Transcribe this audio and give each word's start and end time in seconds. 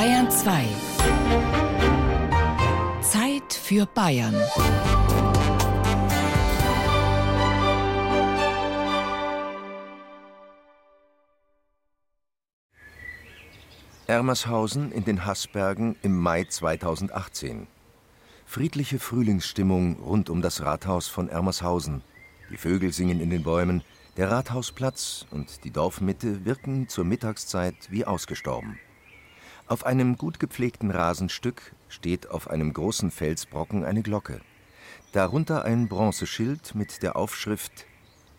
Bayern 0.00 0.30
2. 0.30 0.64
Zeit 3.02 3.52
für 3.52 3.84
Bayern. 3.84 4.34
Ermershausen 14.06 14.90
in 14.90 15.04
den 15.04 15.26
Haßbergen 15.26 15.96
im 16.00 16.16
Mai 16.18 16.44
2018. 16.44 17.66
Friedliche 18.46 18.98
Frühlingsstimmung 18.98 19.96
rund 19.96 20.30
um 20.30 20.40
das 20.40 20.62
Rathaus 20.62 21.08
von 21.08 21.28
Ermershausen. 21.28 22.00
Die 22.50 22.56
Vögel 22.56 22.94
singen 22.94 23.20
in 23.20 23.28
den 23.28 23.42
Bäumen, 23.42 23.84
der 24.16 24.30
Rathausplatz 24.30 25.26
und 25.30 25.62
die 25.64 25.70
Dorfmitte 25.70 26.46
wirken 26.46 26.88
zur 26.88 27.04
Mittagszeit 27.04 27.76
wie 27.90 28.06
ausgestorben. 28.06 28.78
Auf 29.70 29.86
einem 29.86 30.18
gut 30.18 30.40
gepflegten 30.40 30.90
Rasenstück 30.90 31.76
steht 31.88 32.28
auf 32.28 32.50
einem 32.50 32.72
großen 32.72 33.12
Felsbrocken 33.12 33.84
eine 33.84 34.02
Glocke. 34.02 34.40
Darunter 35.12 35.64
ein 35.64 35.86
Bronzeschild 35.86 36.74
mit 36.74 37.04
der 37.04 37.14
Aufschrift 37.14 37.86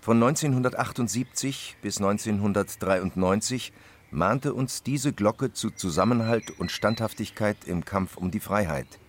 Von 0.02 0.18
1978 0.18 1.78
bis 1.82 2.00
1993 2.00 3.72
mahnte 4.12 4.54
uns 4.54 4.84
diese 4.84 5.14
Glocke 5.14 5.54
zu 5.54 5.72
Zusammenhalt 5.72 6.60
und 6.60 6.70
Standhaftigkeit 6.70 7.64
im 7.66 7.86
Kampf 7.86 8.18
um 8.18 8.30
die 8.30 8.42
Freiheit. 8.42 9.00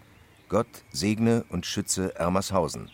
Gott 0.48 0.84
segne 0.92 1.44
und 1.48 1.66
schütze 1.66 2.14
Ermershausen. 2.14 2.88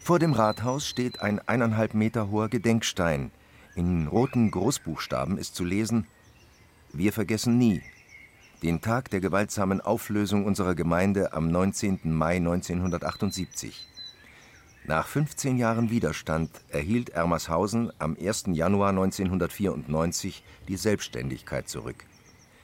Vor 0.00 0.18
dem 0.18 0.32
Rathaus 0.32 0.88
steht 0.88 1.20
ein 1.20 1.38
eineinhalb 1.38 1.94
Meter 1.94 2.30
hoher 2.30 2.48
Gedenkstein. 2.48 3.30
In 3.76 4.08
roten 4.08 4.50
Großbuchstaben 4.50 5.38
ist 5.38 5.54
zu 5.54 5.64
lesen: 5.64 6.08
Wir 6.92 7.12
vergessen 7.12 7.58
nie. 7.58 7.80
Den 8.64 8.80
Tag 8.80 9.10
der 9.10 9.20
gewaltsamen 9.20 9.82
Auflösung 9.82 10.46
unserer 10.46 10.74
Gemeinde 10.74 11.34
am 11.34 11.50
19. 11.50 12.00
Mai 12.04 12.36
1978. 12.36 13.86
Nach 14.86 15.06
15 15.06 15.58
Jahren 15.58 15.90
Widerstand 15.90 16.48
erhielt 16.70 17.10
Ermershausen 17.10 17.92
am 17.98 18.16
1. 18.18 18.44
Januar 18.52 18.88
1994 18.88 20.42
die 20.66 20.78
Selbstständigkeit 20.78 21.68
zurück. 21.68 22.06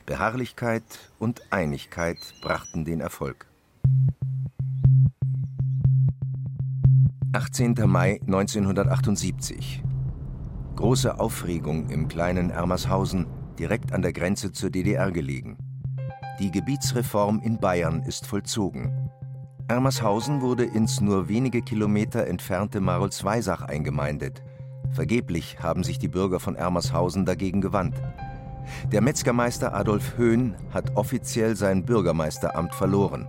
Beharrlichkeit 0.07 0.85
und 1.19 1.43
Einigkeit 1.53 2.17
brachten 2.41 2.87
den 2.87 3.03
Erfolg. 3.03 3.47
18. 7.35 7.75
Mai 7.85 8.21
1978. 8.23 9.83
Große 10.77 11.21
Aufregung 11.21 11.91
im 11.91 12.09
kleinen 12.09 12.49
Ermershausen, 12.49 13.27
direkt 13.59 13.93
an 13.93 14.01
der 14.01 14.15
Grenze 14.15 14.51
zur 14.51 14.71
DDR 14.71 15.13
gelegen. 15.13 15.59
Die 16.41 16.51
Gebietsreform 16.51 17.43
in 17.43 17.59
Bayern 17.59 18.03
ist 18.03 18.27
vollzogen. 18.27 19.11
Ermershausen 19.69 20.41
wurde 20.41 20.65
ins 20.65 21.03
nur 21.03 21.29
wenige 21.29 21.61
Kilometer 21.61 22.27
entfernte 22.27 22.81
Marolsweisach 22.81 23.61
eingemeindet. 23.61 24.43
Vergeblich 24.91 25.59
haben 25.61 25.85
sich 25.85 25.99
die 25.99 26.09
Bürger 26.09 26.41
von 26.41 26.57
Ermershausen 26.57 27.27
dagegen 27.27 27.61
gewandt. 27.61 28.01
Der 28.91 29.03
Metzgermeister 29.03 29.75
Adolf 29.75 30.17
Höhn 30.17 30.57
hat 30.71 30.97
offiziell 30.97 31.57
sein 31.57 31.85
Bürgermeisteramt 31.85 32.75
verloren. 32.75 33.29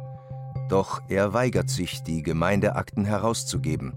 Doch 0.69 1.01
er 1.09 1.33
weigert 1.33 1.69
sich, 1.69 2.03
die 2.03 2.23
Gemeindeakten 2.23 3.03
herauszugeben. 3.03 3.93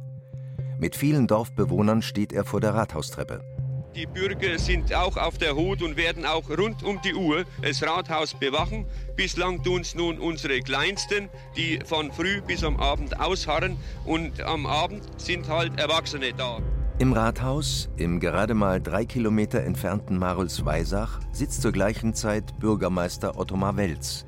Mit 0.81 0.97
vielen 0.97 1.29
Dorfbewohnern 1.29 2.03
steht 2.03 2.33
er 2.33 2.45
vor 2.45 2.61
der 2.61 2.75
Rathaustreppe. 2.75 3.54
Die 3.95 4.07
Bürger 4.07 4.59
sind 4.59 4.93
auch 4.93 5.17
auf 5.17 5.39
der 5.39 5.55
Hut 5.55 5.81
und 5.81 5.97
werden 5.97 6.27
auch 6.27 6.51
rund 6.51 6.83
um 6.83 7.01
die 7.05 7.15
Uhr 7.15 7.45
das 7.63 7.81
Rathaus 7.81 8.35
bewachen. 8.35 8.87
Bislang 9.15 9.63
tun 9.63 9.83
es 9.83 9.95
nun 9.95 10.19
unsere 10.19 10.59
Kleinsten, 10.59 11.29
die 11.57 11.79
von 11.85 12.11
früh 12.11 12.41
bis 12.41 12.65
am 12.65 12.77
Abend 12.79 13.21
ausharren. 13.21 13.77
Und 14.05 14.41
am 14.43 14.67
Abend 14.67 15.05
sind 15.17 15.49
halt 15.49 15.79
Erwachsene 15.79 16.33
da. 16.37 16.59
Im 16.99 17.13
Rathaus, 17.13 17.89
im 17.97 18.19
gerade 18.19 18.55
mal 18.55 18.81
drei 18.81 19.05
Kilometer 19.05 19.63
entfernten 19.63 20.19
Marulsweisach, 20.19 21.21
sitzt 21.31 21.63
zur 21.63 21.71
gleichen 21.71 22.15
Zeit 22.15 22.59
Bürgermeister 22.59 23.39
Ottomar 23.39 23.77
Welz. 23.77 24.27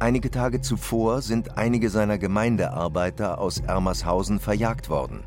Einige 0.00 0.30
Tage 0.30 0.60
zuvor 0.60 1.22
sind 1.22 1.56
einige 1.56 1.88
seiner 1.88 2.18
Gemeindearbeiter 2.18 3.38
aus 3.38 3.58
Ermershausen 3.60 4.38
verjagt 4.38 4.90
worden. 4.90 5.24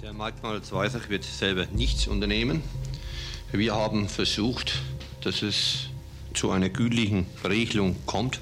Der 0.00 0.12
Markt 0.12 0.42
Marulsweisach 0.42 1.08
wird 1.08 1.24
selber 1.24 1.66
nichts 1.72 2.06
unternehmen. 2.06 2.62
Wir 3.52 3.74
haben 3.74 4.08
versucht, 4.08 4.80
dass 5.22 5.42
es 5.42 5.88
zu 6.34 6.52
einer 6.52 6.68
gütlichen 6.68 7.26
Regelung 7.42 7.96
kommt. 8.06 8.40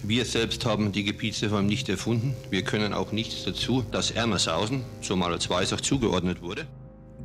Wir 0.00 0.24
selbst 0.24 0.64
haben 0.64 0.92
die 0.92 1.02
Gebietsreform 1.02 1.66
nicht 1.66 1.88
erfunden. 1.88 2.36
Wir 2.48 2.62
können 2.62 2.92
auch 2.92 3.10
nichts 3.10 3.42
dazu, 3.42 3.82
dass 3.90 4.12
Ermershausen 4.12 4.84
zu 5.02 5.16
Marolsweisach 5.16 5.80
zugeordnet 5.80 6.40
wurde. 6.40 6.68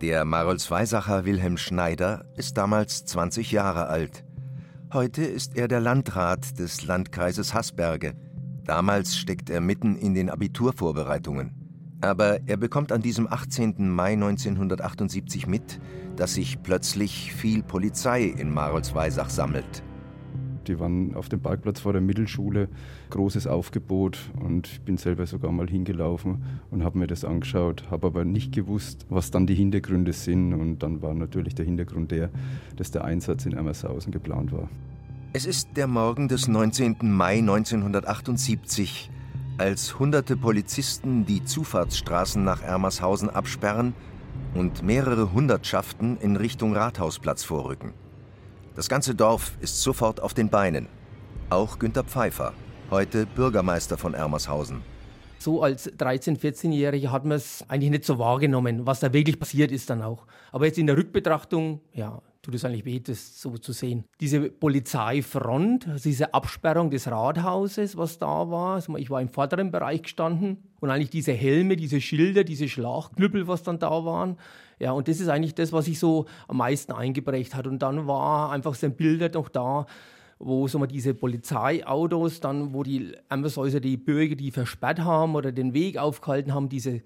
Der 0.02 0.25
Marolsweisacher 0.25 1.23
Wilhelm 1.23 1.57
Schneider 1.57 2.25
ist 2.35 2.57
damals 2.57 3.06
20 3.06 3.52
Jahre 3.52 3.88
alt. 3.88 4.23
Heute 4.91 5.23
ist 5.23 5.56
er 5.56 5.68
der 5.68 5.81
Landrat 5.81 6.57
des 6.57 6.84
Landkreises 6.84 7.53
Haßberge. 7.53 8.16
Damals 8.66 9.18
steckt 9.18 9.52
er 9.52 9.62
mitten 9.62 9.97
in 9.97 10.16
den 10.16 10.31
Abiturvorbereitungen. 10.31 11.62
Aber 12.03 12.41
er 12.47 12.58
bekommt 12.58 12.91
an 12.91 13.02
diesem 13.02 13.31
18. 13.31 13.90
Mai 13.90 14.12
1978 14.12 15.47
mit, 15.47 15.80
dass 16.18 16.34
sich 16.34 16.62
plötzlich 16.62 17.34
viel 17.34 17.64
Polizei 17.64 18.24
in 18.25 18.53
Marolsweisach 18.53 19.30
sammelt. 19.30 19.84
Die 20.68 20.81
waren 20.81 21.16
auf 21.16 21.30
dem 21.30 21.40
Parkplatz 21.40 21.80
vor 21.80 21.94
der 21.94 22.02
Mittelschule, 22.02 22.68
großes 23.09 23.47
Aufgebot 23.47 24.19
und 24.38 24.68
ich 24.68 24.81
bin 24.81 24.97
selber 24.97 25.25
sogar 25.25 25.53
mal 25.53 25.69
hingelaufen 25.69 26.44
und 26.72 26.84
habe 26.84 26.97
mir 26.97 27.08
das 27.08 27.24
angeschaut, 27.24 27.86
habe 27.90 28.08
aber 28.08 28.25
nicht 28.25 28.52
gewusst, 28.52 29.06
was 29.08 29.31
dann 29.31 29.47
die 29.47 29.56
Hintergründe 29.56 30.12
sind 30.12 30.53
und 30.53 30.80
dann 30.80 31.02
war 31.02 31.14
natürlich 31.14 31.56
der 31.56 31.64
Hintergrund 31.64 32.12
der, 32.12 32.31
dass 32.75 32.91
der 32.91 33.06
Einsatz 33.06 33.46
in 33.46 33.53
Emmershausen 33.53 34.12
geplant 34.12 34.52
war. 34.52 34.70
Es 35.31 35.46
ist 35.46 35.70
der 35.78 35.88
Morgen 35.88 36.28
des 36.28 36.50
19. 36.50 36.97
Mai 37.02 37.38
1978, 37.38 39.09
als 39.58 40.00
hunderte 40.00 40.36
Polizisten 40.36 41.25
die 41.25 41.44
Zufahrtsstraßen 41.44 42.44
nach 42.44 42.64
Ermershausen 42.64 43.30
absperren 43.30 43.94
und 44.56 44.81
mehrere 44.81 45.31
Hundertschaften 45.31 46.18
in 46.18 46.36
Richtung 46.36 46.75
Rathausplatz 46.75 47.44
vorrücken. 47.44 47.94
Das 48.75 48.90
ganze 48.90 49.14
Dorf 49.14 49.56
ist 49.62 49.81
sofort 49.81 50.19
auf 50.19 50.34
den 50.34 50.50
Beinen. 50.50 50.88
Auch 51.50 51.78
Günter 51.78 52.03
Pfeiffer, 52.03 52.53
heute 52.90 53.28
Bürgermeister 53.28 53.97
von 53.97 54.16
Ermershausen. 54.16 54.81
So 55.38 55.62
als 55.62 55.91
13-, 55.91 56.40
14-Jähriger 56.40 57.12
hat 57.12 57.25
man 57.25 57.38
es 57.38 57.64
eigentlich 57.68 57.91
nicht 57.91 58.06
so 58.06 58.18
wahrgenommen, 58.18 58.88
was 58.88 59.02
da 59.02 59.14
wirklich 59.14 59.40
passiert 59.40 59.72
ist 59.72 59.90
dann 59.90 60.02
auch. 60.02 60.25
Aber 60.52 60.66
jetzt 60.66 60.80
in 60.80 60.88
der 60.88 60.97
Rückbetrachtung, 60.97 61.81
ja, 61.94 62.22
tut 62.44 62.56
es 62.56 62.66
eigentlich 62.66 62.84
weh, 62.84 63.00
das 63.00 63.42
so 63.42 63.58
zu 63.58 63.72
sehen. 63.72 64.04
Diese 64.20 64.52
Polizeifront, 64.52 65.88
also 65.88 66.09
diese 66.09 66.34
Absperrung 66.34 66.90
des 66.90 67.09
Rathauses, 67.09 67.96
was 67.96 68.20
da 68.20 68.52
war, 68.52 68.76
also 68.76 68.96
ich 68.98 69.09
war 69.09 69.22
im 69.22 69.30
vorderen 69.30 69.72
Bereich 69.72 70.04
gestanden 70.04 70.58
und 70.82 70.90
eigentlich 70.90 71.09
diese 71.09 71.32
Helme, 71.32 71.78
diese 71.78 72.02
Schilder, 72.02 72.44
diese 72.44 72.68
Schlagknüppel, 72.68 73.48
was 73.48 73.64
dann 73.64 73.80
da 73.80 74.03
waren. 74.03 74.38
Ja, 74.78 74.92
und 74.92 75.08
das 75.08 75.22
ist 75.22 75.30
eigentlich 75.30 75.56
das, 75.56 75.72
was 75.72 75.86
sich 75.86 75.98
so 75.98 76.26
am 76.50 76.58
meisten 76.58 76.92
eingeprägt 76.92 77.56
hat. 77.56 77.66
Und 77.66 77.82
dann 77.82 78.08
war 78.08 78.52
einfach 78.52 78.76
so 78.76 78.88
ein 78.88 78.96
Bild 78.98 79.36
noch 79.36 79.48
da, 79.48 79.86
wo 80.38 80.68
so 80.68 80.80
mal 80.80 80.88
diese 80.88 81.14
Polizeiautos, 81.14 82.42
dann 82.42 82.74
wo 82.74 82.84
die 82.84 83.14
also 83.30 83.80
die 83.80 83.96
Bürger, 83.96 84.36
die 84.36 84.52
versperrt 84.52 85.00
haben 85.00 85.36
oder 85.36 85.53
den 85.53 85.74
Weg 85.74 85.98
aufgehalten 85.98 86.53
haben, 86.53 86.68
diese, 86.68 87.02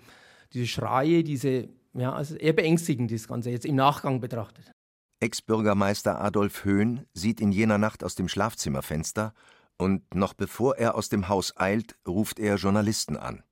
diese 0.54 0.66
Schreie, 0.66 1.24
diese, 1.24 1.70
ja, 1.94 2.14
also 2.14 2.34
eher 2.36 2.54
beängstigend 2.54 3.12
das 3.12 3.28
Ganze 3.28 3.52
jetzt 3.52 3.68
im 3.68 3.76
Nachgang 3.76 4.20
betrachtet. 4.20 4.72
Ex-Bürgermeister 5.20 6.22
Adolf 6.22 6.64
Höhn 6.64 7.08
sieht 7.14 7.42
in 7.42 7.52
jener 7.52 7.80
Nacht 7.80 8.04
aus 8.04 8.14
dem 8.14 8.30
Schlafzimmerfenster 8.30 9.34
und 9.78 10.14
noch 10.14 10.34
bevor 10.36 10.78
er 10.78 10.96
aus 10.96 11.10
dem 11.10 11.28
Haus 11.28 11.58
eilt, 11.58 11.96
ruft 12.08 12.40
er 12.40 12.56
Journalisten 12.56 13.18
an. 13.18 13.44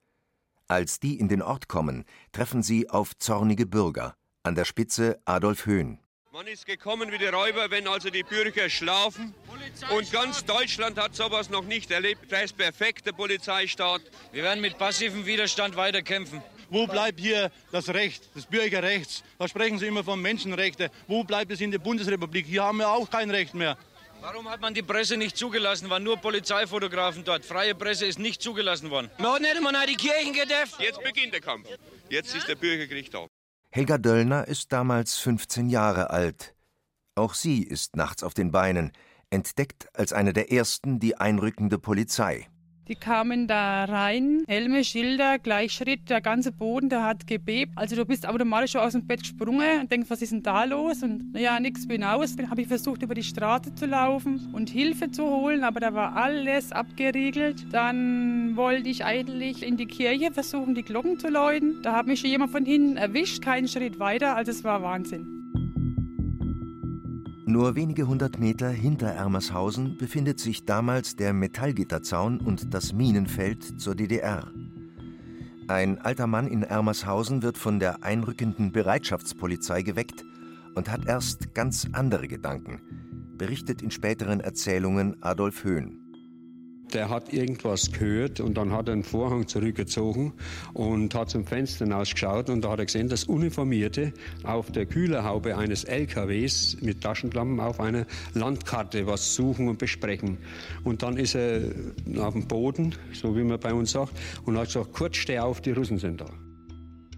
Als 0.68 1.00
die 1.00 1.20
in 1.20 1.28
den 1.28 1.42
Ort 1.42 1.68
kommen, 1.68 2.06
treffen 2.32 2.62
sie 2.62 2.90
auf 2.90 3.18
zornige 3.18 3.66
Bürger, 3.66 4.16
an 4.44 4.54
der 4.56 4.66
Spitze 4.66 5.20
Adolf 5.26 5.66
Höhn. 5.66 6.00
Man 6.32 6.48
ist 6.48 6.66
gekommen 6.66 7.12
wie 7.12 7.18
die 7.18 7.28
Räuber, 7.28 7.72
wenn 7.72 7.88
also 7.88 8.10
die 8.10 8.24
Bürger 8.24 8.70
schlafen. 8.70 9.34
Und 9.90 10.12
ganz 10.12 10.44
Deutschland 10.44 11.00
hat 11.00 11.16
sowas 11.16 11.50
noch 11.50 11.64
nicht 11.64 11.92
erlebt. 11.92 12.32
Das 12.32 12.44
ist 12.44 12.58
perfekter 12.58 13.14
Polizeistaat. 13.14 14.02
Wir 14.34 14.44
werden 14.44 14.60
mit 14.60 14.78
passivem 14.78 15.26
Widerstand 15.26 15.78
weiterkämpfen. 15.78 16.44
Wo 16.70 16.88
bleibt 16.88 17.20
hier 17.20 17.52
das 17.72 17.90
Recht, 17.90 18.30
das 18.34 18.46
Bürgerrechts? 18.46 19.24
Da 19.38 19.48
sprechen 19.48 19.80
Sie 19.80 19.88
immer 19.88 20.04
von 20.04 20.22
Menschenrechten. 20.22 20.90
Wo 21.08 21.24
bleibt 21.24 21.52
es 21.52 21.62
in 21.62 21.72
der 21.72 21.80
Bundesrepublik? 21.80 22.46
Hier 22.46 22.64
haben 22.64 22.78
wir 22.78 22.90
auch 22.90 23.10
kein 23.10 23.30
Recht 23.30 23.54
mehr. 23.54 23.78
Warum 24.22 24.50
hat 24.50 24.60
man 24.60 24.74
die 24.74 24.82
Presse 24.82 25.18
nicht 25.18 25.38
zugelassen? 25.38 25.90
Waren 25.90 26.04
nur 26.04 26.18
Polizeifotografen 26.18 27.24
dort. 27.24 27.46
Freie 27.46 27.76
Presse 27.76 28.08
ist 28.08 28.18
nicht 28.18 28.42
zugelassen 28.42 28.90
worden. 28.90 29.12
Man 29.20 29.34
hat 29.34 29.42
nicht 29.42 29.56
einmal 29.56 29.86
die 29.86 29.96
Kirchen 29.96 30.34
gedämpft. 30.34 30.80
Jetzt 30.80 31.04
beginnt 31.04 31.34
der 31.34 31.42
Kampf. 31.42 31.68
Jetzt 32.10 32.36
ist 32.36 32.48
der 32.48 32.56
Bürgerkrieg 32.56 33.12
da. 33.12 33.28
Helga 33.70 33.98
Döllner 33.98 34.48
ist 34.48 34.72
damals 34.72 35.18
15 35.18 35.70
Jahre 35.70 36.10
alt. 36.10 36.56
Auch 37.14 37.34
sie 37.34 37.62
ist 37.62 37.96
nachts 37.96 38.24
auf 38.24 38.34
den 38.34 38.52
Beinen, 38.52 38.92
entdeckt 39.30 39.90
als 39.94 40.12
eine 40.12 40.34
der 40.34 40.52
ersten 40.52 41.00
die 41.00 41.18
einrückende 41.18 41.78
Polizei. 41.78 42.48
Die 42.88 42.96
kamen 42.96 43.48
da 43.48 43.86
rein, 43.86 44.44
Helme, 44.48 44.84
Schilder, 44.84 45.40
Gleichschritt, 45.40 46.08
der 46.08 46.22
ganze 46.22 46.52
Boden, 46.52 46.88
der 46.88 47.04
hat 47.04 47.26
gebebt. 47.26 47.72
Also 47.76 47.96
du 47.96 48.06
bist 48.06 48.28
automatisch 48.28 48.74
schon 48.74 48.82
aus 48.82 48.92
dem 48.92 49.08
Bett 49.08 49.22
gesprungen 49.22 49.82
und 49.82 49.92
denkst, 49.92 50.08
was 50.10 50.22
ist 50.22 50.32
denn 50.32 50.44
da 50.44 50.66
los? 50.66 51.02
Und 51.02 51.34
naja, 51.34 51.60
nichts 51.60 51.88
bin 51.88 52.04
aus. 52.04 52.36
Dann 52.36 52.52
habe 52.52 52.62
ich 52.62 52.68
versucht, 52.68 53.02
über 53.02 53.16
die 53.16 53.24
Straße 53.24 53.74
zu 53.74 53.88
laufen 53.88 54.50
und 54.54 54.70
Hilfe 54.70 55.10
zu 55.10 55.26
holen, 55.26 55.64
aber 55.64 55.80
da 55.80 55.96
war 55.96 56.16
alles 56.16 56.72
abgeriegelt. 56.72 57.74
Dann 57.74 58.56
wollte 58.56 58.88
ich 58.88 59.04
eigentlich 59.04 59.64
in 59.64 59.78
die 59.78 59.88
Kirche 59.88 60.32
versuchen, 60.32 60.76
die 60.76 60.84
Glocken 60.84 61.18
zu 61.18 61.30
läuten. 61.30 61.82
Da 61.82 61.94
hat 61.94 62.06
mich 62.06 62.20
schon 62.20 62.30
jemand 62.30 62.52
von 62.52 62.66
hinten 62.66 62.98
erwischt, 62.98 63.42
keinen 63.42 63.68
Schritt 63.68 63.98
weiter. 63.98 64.36
Also 64.36 64.52
es 64.52 64.64
war 64.64 64.84
Wahnsinn. 64.84 65.45
Nur 67.48 67.76
wenige 67.76 68.08
hundert 68.08 68.40
Meter 68.40 68.70
hinter 68.70 69.08
Ermershausen 69.08 69.98
befindet 69.98 70.40
sich 70.40 70.66
damals 70.66 71.16
der 71.16 71.32
Metallgitterzaun 71.32 72.40
und 72.40 72.74
das 72.74 72.92
Minenfeld 72.92 73.80
zur 73.80 73.94
DDR. 73.94 74.52
Ein 75.68 76.00
alter 76.00 76.26
Mann 76.26 76.48
in 76.48 76.64
Ermershausen 76.64 77.44
wird 77.44 77.58
von 77.58 77.80
der 77.80 78.04
einrückenden 78.04 78.72
Bereitschaftspolizei 78.72 79.84
geweckt 79.84 80.26
und 80.74 80.90
hat 80.90 81.06
erst 81.06 81.54
ganz 81.54 81.88
andere 81.92 82.28
Gedanken, 82.28 82.82
berichtet 83.38 83.84
in 83.84 83.92
späteren 83.92 84.40
Erzählungen 84.40 85.22
Adolf 85.22 85.64
Höhn 85.64 86.05
der 86.94 87.10
hat 87.10 87.34
irgendwas 87.34 87.92
gehört 87.92 88.40
und 88.40 88.56
dann 88.56 88.72
hat 88.72 88.88
er 88.88 88.94
einen 88.94 89.04
Vorhang 89.04 89.48
zurückgezogen 89.48 90.34
und 90.74 91.14
hat 91.16 91.30
zum 91.30 91.46
Fenster 91.46 91.86
hinausgeschaut 91.86 92.50
und 92.50 92.62
da 92.64 92.72
hat 92.72 92.80
er 92.80 92.86
gesehen, 92.86 93.10
dass 93.10 93.26
Uniformierte 93.26 94.14
auf 94.44 94.72
der 94.72 94.86
Kühlerhaube 94.86 95.58
eines 95.58 95.84
LKWs 95.84 96.78
mit 96.82 97.02
Taschenlampen 97.02 97.60
auf 97.60 97.80
einer 97.80 98.06
Landkarte 98.34 99.08
was 99.08 99.36
suchen 99.36 99.68
und 99.68 99.80
besprechen. 99.80 100.38
Und 100.84 101.04
dann 101.04 101.18
ist 101.18 101.36
er 101.36 101.62
auf 102.18 102.34
dem 102.34 102.48
Boden, 102.48 102.96
so 103.14 103.36
wie 103.36 103.44
man 103.44 103.60
bei 103.60 103.74
uns 103.74 103.92
sagt, 103.92 104.14
und 104.46 104.58
hat 104.58 104.68
gesagt, 104.68 104.94
kurz 104.94 105.18
steh 105.18 105.40
auf, 105.40 105.62
die 105.62 105.72
Russen 105.72 105.98
sind 105.98 106.22
da. 106.22 106.28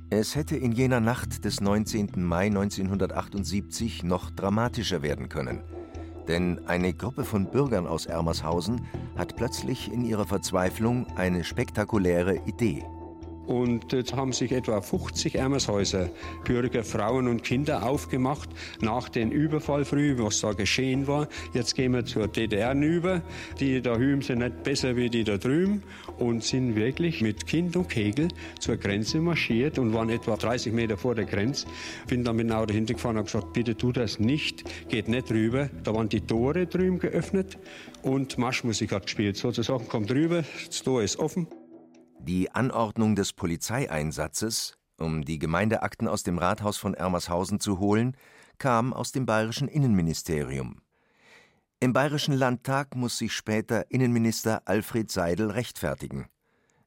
Es 0.09 0.35
hätte 0.35 0.55
in 0.55 0.71
jener 0.71 1.01
Nacht 1.01 1.43
des 1.43 1.59
19. 1.59 2.11
Mai 2.15 2.45
1978 2.45 4.03
noch 4.03 4.31
dramatischer 4.31 5.01
werden 5.01 5.27
können. 5.27 5.59
Denn 6.27 6.59
eine 6.68 6.94
Gruppe 6.94 7.24
von 7.24 7.45
Bürgern 7.45 7.88
aus 7.88 8.06
Ermershausen 8.06 8.85
hat 9.15 9.35
plötzlich 9.35 9.91
in 9.91 10.03
ihrer 10.03 10.25
Verzweiflung 10.25 11.07
eine 11.15 11.44
spektakuläre 11.44 12.35
Idee. 12.45 12.85
Und 13.47 13.94
jetzt 13.94 14.13
haben 14.13 14.33
sich 14.33 14.51
etwa 14.51 14.81
50 14.81 15.35
Ermershäuser 15.35 16.09
Bürger, 16.44 16.83
Frauen 16.83 17.27
und 17.27 17.44
Kinder 17.44 17.88
aufgemacht 17.88 18.49
nach 18.81 19.07
dem 19.07 19.31
Überfall 19.31 19.85
früh, 19.85 20.15
was 20.17 20.41
da 20.41 20.51
geschehen 20.51 21.07
war. 21.07 21.29
Jetzt 21.53 21.73
gehen 21.75 21.94
wir 21.94 22.05
zur 22.05 22.27
DDR 22.27 22.75
über. 22.75 23.21
Die 23.59 23.81
da 23.81 23.95
hüben 23.95 24.21
sind 24.21 24.39
nicht 24.39 24.63
besser 24.63 24.95
wie 24.97 25.09
die 25.09 25.23
da 25.23 25.38
drüben 25.38 25.81
und 26.17 26.44
sind 26.44 26.75
wirklich 26.75 27.21
mit 27.21 27.47
Kind 27.47 27.77
und 27.77 27.89
Kegel 27.89 28.27
zur 28.59 28.75
Grenze 28.75 29.19
marschiert 29.19 29.79
und 29.79 29.93
waren 29.93 30.09
etwa 30.09 30.35
30 30.35 30.73
Meter 30.73 30.97
vor 30.97 31.15
der 31.15 31.25
Grenze. 31.25 31.67
Bin 32.07 32.23
dann 32.23 32.35
mit 32.35 32.50
dem 32.50 32.55
Auto 32.55 32.73
hintergefahren 32.73 33.17
und 33.17 33.25
gesagt, 33.25 33.53
bitte 33.53 33.77
tu 33.77 33.93
das 33.93 34.19
nicht, 34.19 34.63
geht 34.89 35.07
nicht 35.07 35.31
rüber. 35.31 35.69
Da 35.83 35.93
waren 35.95 36.09
die 36.09 36.21
Tore 36.21 36.67
drüben 36.67 37.00
geöffnet 37.00 37.57
und 38.01 38.38
Marschmusik 38.38 38.91
hat 38.91 39.03
gespielt. 39.03 39.38
Sozusagen, 39.38 39.88
kommt 39.88 40.11
rüber, 40.11 40.43
das 40.67 40.83
Tor 40.83 41.01
ist 41.01 41.17
offen. 41.17 41.47
Die 42.19 42.51
Anordnung 42.53 43.15
des 43.15 43.33
Polizeieinsatzes, 43.33 44.77
um 44.97 45.23
die 45.23 45.39
Gemeindeakten 45.39 46.07
aus 46.07 46.23
dem 46.23 46.37
Rathaus 46.37 46.77
von 46.77 46.93
Ermershausen 46.93 47.59
zu 47.59 47.79
holen, 47.79 48.17
kam 48.57 48.93
aus 48.93 49.11
dem 49.11 49.25
bayerischen 49.25 49.67
Innenministerium. 49.67 50.81
Im 51.79 51.93
bayerischen 51.93 52.33
Landtag 52.33 52.95
muss 52.95 53.17
sich 53.17 53.33
später 53.33 53.91
Innenminister 53.91 54.63
Alfred 54.65 55.11
Seidel 55.11 55.51
rechtfertigen. 55.51 56.27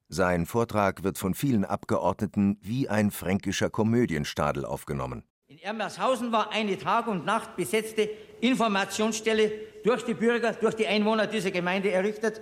Sein 0.09 0.47
Vortrag 0.47 1.05
wird 1.05 1.17
von 1.17 1.35
vielen 1.35 1.65
Abgeordneten 1.65 2.59
wie 2.61 2.89
ein 2.89 3.13
fränkischer 3.13 3.71
Komödienstadel 3.71 4.65
aufgenommen. 4.65 5.23
In 5.47 5.59
Ermershausen 5.59 6.33
war 6.33 6.51
eine 6.51 6.77
Tag 6.77 7.07
und 7.07 7.25
Nacht 7.25 7.57
besetzte 7.57 8.11
Informationsstelle 8.41 9.53
durch 9.85 10.05
die 10.05 10.15
Bürger, 10.15 10.53
durch 10.53 10.75
die 10.75 10.87
Einwohner 10.87 11.29
dieser 11.29 11.53
Gemeinde 11.53 11.93
errichtet 11.93 12.41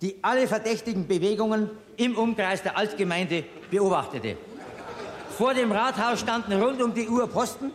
die 0.00 0.16
alle 0.22 0.46
verdächtigen 0.46 1.06
Bewegungen 1.06 1.70
im 1.96 2.16
Umkreis 2.16 2.62
der 2.62 2.76
Altgemeinde 2.76 3.44
beobachtete. 3.70 4.36
Vor 5.36 5.54
dem 5.54 5.72
Rathaus 5.72 6.20
standen 6.20 6.52
rund 6.60 6.82
um 6.82 6.94
die 6.94 7.08
Uhr 7.08 7.28
Posten, 7.28 7.70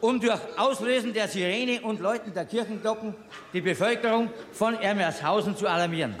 um 0.00 0.20
durch 0.20 0.40
Auslösen 0.56 1.12
der 1.12 1.28
Sirene 1.28 1.80
und 1.80 2.00
Läuten 2.00 2.34
der 2.34 2.44
Kirchenglocken 2.44 3.14
die 3.52 3.60
Bevölkerung 3.60 4.30
von 4.52 4.74
Ermershausen 4.74 5.56
zu 5.56 5.66
alarmieren. 5.66 6.14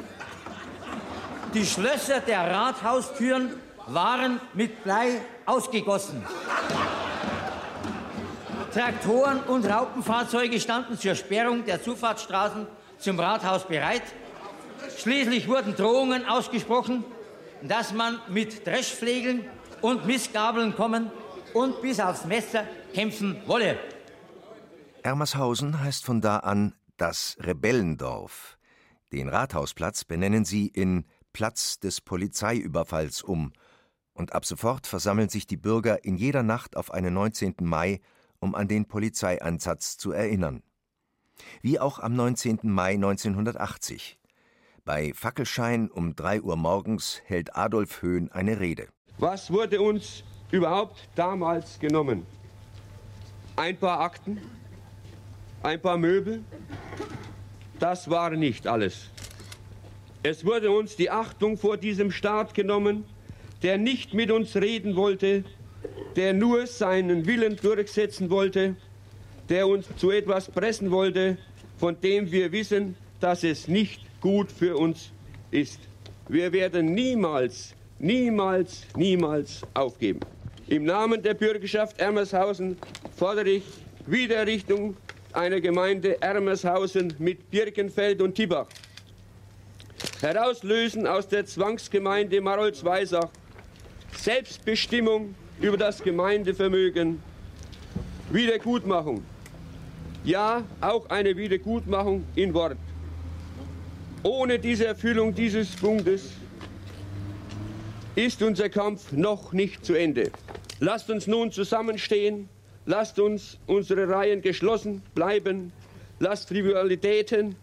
Die 1.52 1.66
Schlösser 1.66 2.20
der 2.20 2.50
Rathaustüren 2.50 3.50
waren 3.86 4.40
mit 4.54 4.82
Blei 4.82 5.20
ausgegossen. 5.46 6.24
Traktoren 8.72 9.40
und 9.44 9.66
Raupenfahrzeuge 9.66 10.58
standen 10.58 10.98
zur 10.98 11.14
Sperrung 11.14 11.64
der 11.64 11.82
Zufahrtsstraßen 11.82 12.66
zum 12.98 13.20
Rathaus 13.20 13.64
bereit 13.64 14.02
Schließlich 14.98 15.48
wurden 15.48 15.74
Drohungen 15.74 16.26
ausgesprochen, 16.26 17.04
dass 17.62 17.92
man 17.92 18.20
mit 18.28 18.66
Dreschflegeln 18.66 19.44
und 19.80 20.06
Missgabeln 20.06 20.74
kommen 20.74 21.10
und 21.52 21.80
bis 21.82 22.00
aufs 22.00 22.24
Messer 22.24 22.64
kämpfen 22.92 23.36
wolle. 23.46 23.78
Ermershausen 25.02 25.80
heißt 25.80 26.04
von 26.04 26.20
da 26.20 26.38
an 26.38 26.74
das 26.96 27.36
Rebellendorf. 27.40 28.58
Den 29.12 29.28
Rathausplatz 29.28 30.04
benennen 30.04 30.44
sie 30.44 30.66
in 30.66 31.04
Platz 31.32 31.78
des 31.78 32.00
Polizeiüberfalls 32.00 33.22
um. 33.22 33.52
Und 34.12 34.32
ab 34.32 34.46
sofort 34.46 34.86
versammeln 34.86 35.28
sich 35.28 35.46
die 35.46 35.56
Bürger 35.56 36.04
in 36.04 36.16
jeder 36.16 36.42
Nacht 36.42 36.76
auf 36.76 36.92
einen 36.92 37.14
19. 37.14 37.56
Mai, 37.60 38.00
um 38.38 38.54
an 38.54 38.68
den 38.68 38.86
Polizeieinsatz 38.86 39.98
zu 39.98 40.12
erinnern. 40.12 40.62
Wie 41.62 41.80
auch 41.80 41.98
am 41.98 42.14
19. 42.14 42.60
Mai 42.62 42.94
1980. 42.94 44.18
Bei 44.86 45.14
Fackelschein 45.14 45.90
um 45.90 46.14
3 46.14 46.42
Uhr 46.42 46.56
morgens 46.56 47.22
hält 47.24 47.56
Adolf 47.56 48.02
Höhn 48.02 48.30
eine 48.30 48.60
Rede. 48.60 48.88
Was 49.16 49.50
wurde 49.50 49.80
uns 49.80 50.24
überhaupt 50.50 51.08
damals 51.14 51.78
genommen? 51.78 52.26
Ein 53.56 53.78
paar 53.78 54.00
Akten, 54.00 54.42
ein 55.62 55.80
paar 55.80 55.96
Möbel, 55.96 56.44
das 57.78 58.10
war 58.10 58.28
nicht 58.32 58.66
alles. 58.66 59.08
Es 60.22 60.44
wurde 60.44 60.70
uns 60.70 60.96
die 60.96 61.10
Achtung 61.10 61.56
vor 61.56 61.78
diesem 61.78 62.10
Staat 62.10 62.52
genommen, 62.52 63.06
der 63.62 63.78
nicht 63.78 64.12
mit 64.12 64.30
uns 64.30 64.54
reden 64.54 64.96
wollte, 64.96 65.44
der 66.14 66.34
nur 66.34 66.66
seinen 66.66 67.24
Willen 67.24 67.56
durchsetzen 67.56 68.28
wollte, 68.28 68.76
der 69.48 69.66
uns 69.66 69.86
zu 69.96 70.10
etwas 70.10 70.50
pressen 70.50 70.90
wollte, 70.90 71.38
von 71.78 71.98
dem 72.02 72.30
wir 72.30 72.52
wissen, 72.52 72.96
dass 73.20 73.44
es 73.44 73.66
nicht 73.66 74.02
gut 74.24 74.50
für 74.50 74.74
uns 74.78 75.10
ist. 75.50 75.80
Wir 76.30 76.50
werden 76.50 76.94
niemals, 76.94 77.74
niemals, 77.98 78.86
niemals 78.96 79.60
aufgeben. 79.74 80.20
Im 80.66 80.84
Namen 80.84 81.22
der 81.22 81.34
Bürgerschaft 81.34 82.00
Ermershausen 82.00 82.78
fordere 83.14 83.50
ich 83.50 83.64
Wiedererrichtung 84.06 84.96
einer 85.34 85.60
Gemeinde 85.60 86.22
Ermershausen 86.22 87.12
mit 87.18 87.50
Birkenfeld 87.50 88.22
und 88.22 88.34
Tibach. 88.34 88.66
Herauslösen 90.22 91.06
aus 91.06 91.28
der 91.28 91.44
Zwangsgemeinde 91.44 92.40
Marolz-Weisach. 92.40 93.28
Selbstbestimmung 94.16 95.34
über 95.60 95.76
das 95.76 96.02
Gemeindevermögen. 96.02 97.22
Wiedergutmachung. 98.30 99.22
Ja, 100.24 100.62
auch 100.80 101.10
eine 101.10 101.36
Wiedergutmachung 101.36 102.24
in 102.34 102.54
Wort. 102.54 102.78
Ohne 104.24 104.58
diese 104.58 104.86
Erfüllung 104.86 105.34
dieses 105.34 105.76
Punktes 105.76 106.30
ist 108.14 108.42
unser 108.42 108.70
Kampf 108.70 109.12
noch 109.12 109.52
nicht 109.52 109.84
zu 109.84 109.92
Ende. 109.92 110.30
Lasst 110.80 111.10
uns 111.10 111.26
nun 111.26 111.52
zusammenstehen, 111.52 112.48
lasst 112.86 113.18
uns 113.18 113.58
unsere 113.66 114.08
Reihen 114.08 114.40
geschlossen 114.40 115.02
bleiben, 115.14 115.72
lasst 116.20 116.48
Trivialitäten, 116.48 117.54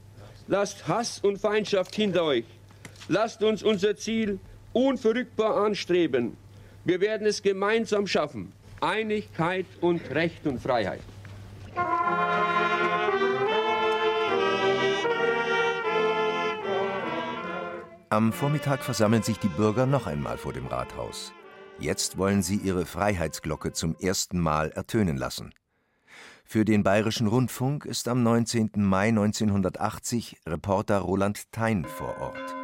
lasst 0.48 0.88
Hass 0.88 1.18
und 1.24 1.40
Feindschaft 1.40 1.96
hinter 1.96 2.26
euch, 2.26 2.46
lasst 3.08 3.42
uns 3.42 3.64
unser 3.64 3.96
Ziel 3.96 4.38
unverrückbar 4.72 5.66
anstreben. 5.66 6.38
Wir 6.86 7.02
werden 7.02 7.26
es 7.26 7.42
gemeinsam 7.42 8.06
schaffen. 8.06 8.54
Einigkeit 8.82 9.66
und 9.80 10.00
Recht 10.12 10.46
und 10.46 10.62
Freiheit. 10.62 11.02
Am 18.12 18.34
Vormittag 18.34 18.84
versammeln 18.84 19.24
sich 19.24 19.40
die 19.40 19.48
Bürger 19.48 19.86
noch 19.86 20.06
einmal 20.06 20.38
vor 20.38 20.52
dem 20.52 20.68
Rathaus. 20.68 21.32
Jetzt 21.80 22.18
wollen 22.18 22.44
sie 22.44 22.58
ihre 22.58 22.86
Freiheitsglocke 22.86 23.72
zum 23.72 23.96
ersten 24.02 24.38
Mal 24.38 24.72
ertönen 24.72 25.16
lassen. 25.16 25.54
Für 26.44 26.66
den 26.66 26.84
Bayerischen 26.84 27.28
Rundfunk 27.28 27.86
ist 27.86 28.10
am 28.10 28.22
19. 28.22 28.72
Mai 28.76 29.08
1980 29.08 30.42
Reporter 30.46 31.00
Roland 31.00 31.54
Thein 31.54 31.86
vor 31.86 32.18
Ort. 32.20 32.56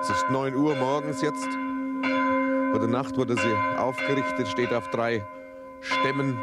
Es 0.00 0.08
ist 0.08 0.24
9 0.30 0.54
Uhr 0.54 0.74
morgens 0.76 1.20
jetzt. 1.20 1.48
Heute 2.72 2.88
Nacht 2.88 3.18
wurde 3.18 3.34
sie 3.34 3.78
aufgerichtet, 3.78 4.48
steht 4.48 4.72
auf 4.72 4.88
drei 4.88 5.22
Stämmen 5.82 6.34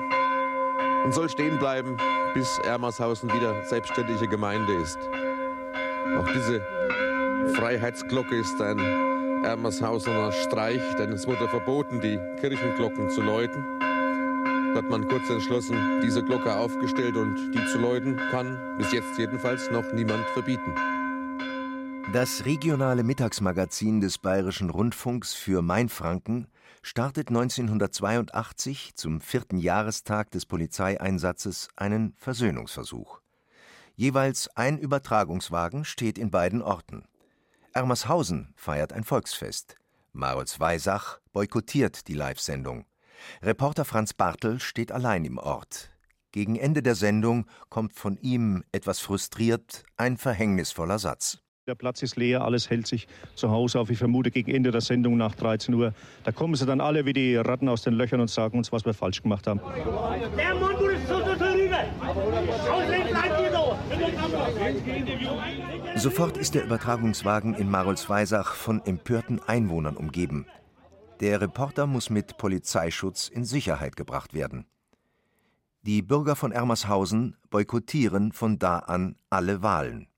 und 1.03 1.15
soll 1.15 1.29
stehen 1.29 1.58
bleiben, 1.58 1.98
bis 2.36 2.60
Ermershausen 2.60 3.34
wieder 3.34 3.65
selbstständige 3.65 4.27
Gemeinde 4.27 4.74
ist. 4.75 5.00
Auch 6.15 6.27
diese 6.32 6.62
Freiheitsglocke 7.51 8.35
ist 8.35 8.62
ein 8.62 8.79
Ermershausener 9.43 10.31
Streich, 10.31 10.81
denn 10.97 11.12
es 11.12 11.27
wurde 11.27 11.47
verboten, 11.47 12.00
die 12.00 12.17
Kirchenglocken 12.39 13.09
zu 13.09 13.21
läuten. 13.21 13.63
Da 13.79 14.79
hat 14.79 14.89
man 14.89 15.07
kurz 15.07 15.29
entschlossen, 15.29 16.01
diese 16.01 16.23
Glocke 16.23 16.55
aufgestellt 16.55 17.15
und 17.15 17.51
die 17.53 17.65
zu 17.67 17.77
läuten 17.77 18.15
kann 18.31 18.57
bis 18.77 18.91
jetzt 18.91 19.17
jedenfalls 19.17 19.69
noch 19.69 19.91
niemand 19.93 20.25
verbieten. 20.29 20.73
Das 22.12 22.45
regionale 22.45 23.03
Mittagsmagazin 23.03 24.01
des 24.01 24.17
Bayerischen 24.17 24.69
Rundfunks 24.69 25.33
für 25.33 25.62
Mainfranken 25.62 26.47
startet 26.81 27.29
1982 27.29 28.95
zum 28.95 29.21
vierten 29.21 29.57
Jahrestag 29.57 30.31
des 30.31 30.45
Polizeieinsatzes 30.45 31.69
einen 31.75 32.13
Versöhnungsversuch. 32.17 33.21
Jeweils 33.95 34.50
ein 34.55 34.77
Übertragungswagen 34.77 35.85
steht 35.85 36.17
in 36.17 36.31
beiden 36.31 36.62
Orten. 36.62 37.03
Ermershausen 37.75 38.53
feiert 38.56 38.94
ein 38.94 39.03
Volksfest. 39.03 39.77
Marolz-Weisach 40.12 41.20
boykottiert 41.32 42.08
die 42.08 42.13
Live-Sendung. 42.13 42.86
Reporter 43.42 43.84
Franz 43.84 44.13
Bartel 44.13 44.60
steht 44.60 44.92
allein 44.92 45.25
im 45.25 45.39
Ort. 45.39 45.89
Gegen 46.32 46.56
Ende 46.56 46.84
der 46.84 46.94
Sendung 46.94 47.48
kommt 47.70 47.94
von 47.94 48.18
ihm, 48.18 48.63
etwas 48.72 49.00
frustriert, 49.00 49.84
ein 49.98 50.18
verhängnisvoller 50.18 51.00
Satz. 51.00 51.39
Der 51.65 51.74
Platz 51.74 52.03
ist 52.03 52.15
leer, 52.15 52.44
alles 52.44 52.70
hält 52.70 52.86
sich 52.86 53.08
zu 53.34 53.50
Hause 53.50 53.80
auf. 53.80 53.89
Ich 53.89 53.98
vermute, 53.98 54.30
gegen 54.30 54.53
Ende 54.53 54.70
der 54.70 54.82
Sendung 54.82 55.18
nach 55.18 55.34
13 55.34 55.74
Uhr, 55.74 55.94
da 56.25 56.32
kommen 56.32 56.53
sie 56.56 56.68
dann 56.68 56.80
alle 56.82 57.06
wie 57.06 57.13
die 57.13 57.38
Ratten 57.38 57.70
aus 57.70 57.82
den 57.82 57.94
Löchern 57.96 58.20
und 58.20 58.30
sagen 58.30 58.58
uns, 58.58 58.72
was 58.72 58.86
wir 58.86 58.94
falsch 58.94 59.24
gemacht 59.24 59.48
haben. 59.48 59.62
Der 60.38 60.53
Mann 60.53 60.77
wurde 60.77 61.00
so, 61.08 61.18
so, 61.20 61.36
so 61.36 61.46
rüber. 61.46 61.84
Sofort 66.03 66.36
ist 66.36 66.53
der 66.53 66.65
Übertragungswagen 66.65 67.53
in 67.53 67.72
Marolsweisach 67.72 68.55
von 68.55 68.86
empörten 68.86 69.39
Einwohnern 69.39 69.95
umgeben. 69.95 70.45
Der 71.22 71.39
Reporter 71.39 71.88
muss 71.88 72.10
mit 72.10 72.38
Polizeischutz 72.38 73.29
in 73.29 73.45
Sicherheit 73.45 73.95
gebracht 73.95 74.33
werden. 74.33 74.65
Die 75.83 76.01
Bürger 76.01 76.36
von 76.36 76.51
Ermershausen 76.51 77.38
boykottieren 77.50 78.33
von 78.33 78.60
da 78.60 78.79
an 78.79 79.15
alle 79.29 79.63
Wahlen. 79.63 80.10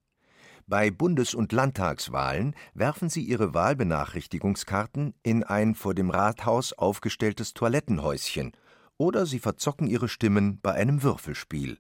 Bei 0.65 0.89
Bundes- 0.89 1.35
und 1.35 1.51
Landtagswahlen 1.51 2.55
werfen 2.73 3.09
sie 3.09 3.21
ihre 3.21 3.53
Wahlbenachrichtigungskarten 3.53 5.13
in 5.21 5.43
ein 5.43 5.75
vor 5.75 5.93
dem 5.93 6.09
Rathaus 6.09 6.73
aufgestelltes 6.73 7.53
Toilettenhäuschen 7.53 8.53
oder 8.97 9.27
sie 9.27 9.37
verzocken 9.37 9.85
ihre 9.85 10.09
Stimmen 10.09 10.59
bei 10.63 10.71
einem 10.71 11.03
Würfelspiel. 11.03 11.77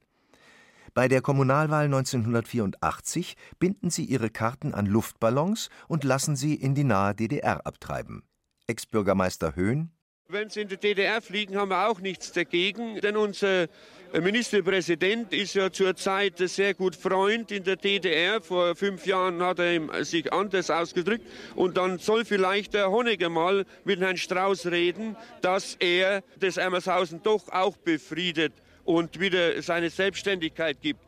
Bei 0.95 1.09
der 1.09 1.21
Kommunalwahl 1.21 1.85
1984 1.85 3.35
binden 3.59 3.89
sie 3.89 4.05
ihre 4.05 4.29
Karten 4.29 4.73
an 4.73 4.85
Luftballons 4.85 5.69
und 5.89 6.05
lassen 6.05 6.37
sie 6.37 6.55
in 6.55 6.73
die 6.73 6.85
nahe 6.85 7.13
DDR 7.13 7.67
abtreiben. 7.67 8.23
Ex-Bürgermeister 8.67 9.57
Höhn 9.57 9.91
wenn 10.27 10.49
sie 10.49 10.61
in 10.61 10.67
die 10.67 10.77
DDR 10.77 11.21
fliegen, 11.21 11.55
haben 11.55 11.69
wir 11.69 11.87
auch 11.87 11.99
nichts 11.99 12.31
dagegen, 12.31 12.99
denn 12.99 13.15
unser 13.15 13.67
Ministerpräsident 14.11 15.31
ist 15.31 15.53
ja 15.53 15.71
zurzeit 15.71 16.39
sehr 16.39 16.73
gut 16.73 16.95
Freund 16.95 17.51
in 17.51 17.63
der 17.63 17.75
DDR. 17.75 18.41
Vor 18.41 18.75
fünf 18.75 19.05
Jahren 19.05 19.43
hat 19.43 19.59
er 19.59 20.03
sich 20.03 20.33
anders 20.33 20.71
ausgedrückt. 20.71 21.27
Und 21.53 21.77
dann 21.77 21.99
soll 21.99 22.25
vielleicht 22.25 22.73
der 22.73 22.89
Honecker 22.89 23.29
mal 23.29 23.65
mit 23.83 23.99
Herrn 23.99 24.17
Strauß 24.17 24.65
reden, 24.67 25.15
dass 25.41 25.75
er 25.75 26.23
das 26.39 26.57
Emmershausen 26.57 27.21
doch 27.21 27.49
auch 27.49 27.77
befriedet 27.77 28.53
und 28.85 29.19
wieder 29.19 29.61
seine 29.61 29.89
Selbstständigkeit 29.89 30.79
gibt. 30.81 31.01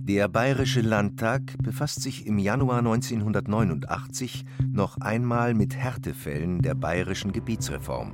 Der 0.00 0.28
Bayerische 0.28 0.80
Landtag 0.80 1.42
befasst 1.62 2.02
sich 2.02 2.26
im 2.26 2.38
Januar 2.38 2.78
1989 2.78 4.44
noch 4.70 4.98
einmal 4.98 5.54
mit 5.54 5.76
Härtefällen 5.76 6.60
der 6.60 6.74
bayerischen 6.74 7.32
Gebietsreform. 7.32 8.12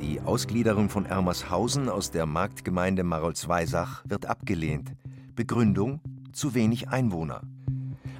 Die 0.00 0.20
Ausgliederung 0.20 0.88
von 0.88 1.06
Ermershausen 1.06 1.88
aus 1.88 2.10
der 2.10 2.26
Marktgemeinde 2.26 3.04
Marolzweisach 3.04 4.02
wird 4.06 4.26
abgelehnt. 4.26 4.94
Begründung: 5.36 6.00
zu 6.32 6.54
wenig 6.54 6.88
Einwohner. 6.88 7.42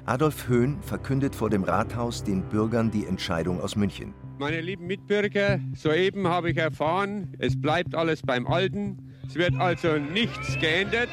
Adolf 0.05 0.47
Höhn 0.47 0.81
verkündet 0.81 1.35
vor 1.35 1.49
dem 1.49 1.63
Rathaus 1.63 2.23
den 2.23 2.43
Bürgern 2.43 2.91
die 2.91 3.05
Entscheidung 3.05 3.59
aus 3.59 3.75
München. 3.75 4.13
Meine 4.39 4.61
lieben 4.61 4.87
Mitbürger, 4.87 5.59
soeben 5.75 6.27
habe 6.27 6.51
ich 6.51 6.57
erfahren, 6.57 7.35
es 7.37 7.59
bleibt 7.59 7.93
alles 7.93 8.21
beim 8.21 8.47
Alten. 8.47 8.97
Es 9.27 9.35
wird 9.35 9.55
also 9.59 9.97
nichts 9.97 10.59
geändert. 10.59 11.09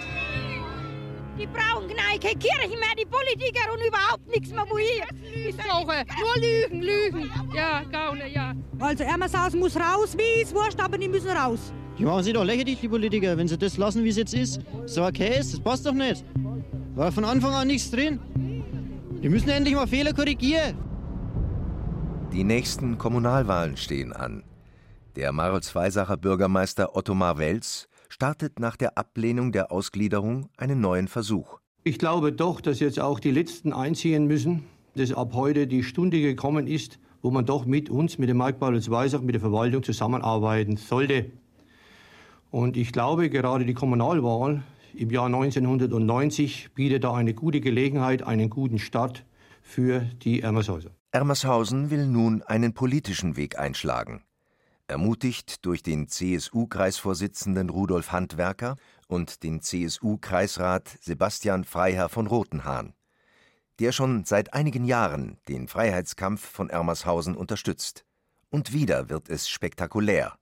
Die 1.39 1.47
brauchen 1.47 1.89
keine 1.89 2.19
Kirche 2.19 2.69
mehr, 2.69 2.95
die 2.99 3.07
Politiker 3.07 3.73
und 3.73 3.87
überhaupt 3.87 4.27
nichts 4.29 4.51
mehr, 4.51 4.65
wo 4.69 4.79
hier. 4.79 5.07
Die 5.35 5.53
Sache. 5.53 6.05
Nur 6.19 6.37
Lügen, 6.37 6.83
Lügen. 6.83 7.31
Ja, 7.55 7.83
Gaule, 7.85 8.27
ja. 8.29 8.55
Also 8.79 9.05
Ermershausen 9.05 9.61
muss 9.61 9.77
raus, 9.77 10.17
wie 10.17 10.43
ist 10.43 10.55
wurscht, 10.55 10.81
aber 10.81 10.99
die 10.99 11.09
müssen 11.09 11.31
raus. 11.31 11.73
Die 11.99 12.05
machen 12.05 12.25
sich 12.25 12.33
doch 12.33 12.45
lächerlich, 12.45 12.81
die 12.81 12.89
Politiker, 12.89 13.37
wenn 13.37 13.49
sie 13.49 13.59
das 13.59 13.77
lassen, 13.77 14.03
wie 14.03 14.09
es 14.09 14.17
jetzt 14.17 14.35
ist. 14.35 14.61
So 14.87 15.05
okay 15.05 15.39
ist, 15.39 15.53
das 15.53 15.61
passt 15.61 15.87
doch 15.87 15.93
nicht. 15.93 16.25
War 16.95 17.13
von 17.13 17.25
Anfang 17.25 17.53
an 17.53 17.69
nichts 17.69 17.91
drin. 17.91 18.19
Die 19.23 19.29
müssen 19.29 19.51
endlich 19.51 19.75
mal 19.75 19.87
Fehler 19.87 20.13
korrigieren. 20.15 20.90
Die 22.33 22.45
nächsten 22.45 22.97
Kommunalwahlen 22.97 23.77
stehen 23.77 24.13
an. 24.13 24.45
Der 25.17 25.33
Marolz-Weisacher 25.33 26.17
Bürgermeister 26.17 26.95
Ottomar 26.95 27.39
Welz 27.39 27.89
startet 28.09 28.61
nach 28.61 28.77
der 28.77 28.97
Ablehnung 28.97 29.51
der 29.51 29.73
Ausgliederung 29.73 30.49
einen 30.57 30.81
neuen 30.81 31.09
Versuch. 31.09 31.59
Ich 31.83 31.99
glaube 31.99 32.33
doch, 32.33 32.61
dass 32.61 32.79
jetzt 32.79 33.01
auch 33.01 33.19
die 33.19 33.33
Letzten 33.33 33.73
einziehen 33.73 34.29
müssen, 34.29 34.63
dass 34.95 35.13
ab 35.13 35.33
heute 35.35 35.67
die 35.67 35.83
Stunde 35.83 36.21
gekommen 36.21 36.69
ist, 36.69 37.01
wo 37.21 37.33
man 37.33 37.47
doch 37.47 37.67
mit 37.67 37.91
uns, 37.91 38.17
mit 38.17 38.29
dem 38.29 38.37
Marktbau 38.37 38.71
Weisach, 38.71 39.23
mit 39.23 39.35
der 39.35 39.41
Verwaltung 39.41 39.83
zusammenarbeiten 39.83 40.77
sollte. 40.77 41.33
Und 42.53 42.77
ich 42.77 42.93
glaube, 42.93 43.29
gerade 43.29 43.65
die 43.65 43.75
Kommunalwahl 43.75 44.63
im 44.95 45.11
Jahr 45.11 45.27
1990 45.27 46.71
bietet 46.77 47.03
da 47.03 47.13
eine 47.13 47.35
gute 47.35 47.61
Gelegenheit, 47.61 48.23
einen 48.23 48.51
guten 48.51 48.79
Start 48.79 49.25
für 49.63 50.01
die 50.23 50.43
Ermershausen. 50.43 51.00
Ermershausen 51.13 51.91
will 51.91 52.07
nun 52.07 52.45
einen 52.45 52.73
politischen 52.73 53.35
Weg 53.35 53.59
einschlagen. 53.59 54.23
Ermutigt 54.87 55.67
durch 55.67 55.83
den 55.83 56.07
CSU-Kreisvorsitzenden 56.07 57.69
Rudolf 57.69 58.13
Handwerker 58.13 58.77
und 59.09 59.43
den 59.43 59.61
CSU-Kreisrat 59.61 60.89
Sebastian 61.01 61.65
Freiherr 61.65 62.09
von 62.09 62.29
Rotenhahn, 62.29 62.95
der 63.81 63.91
schon 63.91 64.25
seit 64.25 64.55
einigen 64.55 64.85
Jahren 64.85 65.39
den 65.49 65.67
Freiheitskampf 65.67 66.49
von 66.49 66.71
Ermershausen 66.71 67.37
unterstützt. 67.37 68.05
Und 68.49 68.73
wieder 68.73 69.11
wird 69.11 69.29
es 69.31 69.49
spektakulär. 69.49 70.37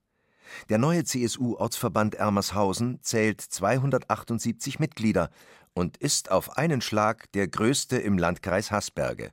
Der 0.69 0.77
neue 0.77 1.03
CSU-Ortsverband 1.03 2.13
Ermershausen 2.13 2.99
zählt 3.01 3.41
278 3.41 4.77
Mitglieder 4.77 5.31
und 5.73 5.97
ist 5.97 6.29
auf 6.29 6.57
einen 6.57 6.81
Schlag 6.81 7.31
der 7.31 7.47
größte 7.47 7.97
im 7.97 8.19
Landkreis 8.19 8.69
Haßberge. 8.69 9.31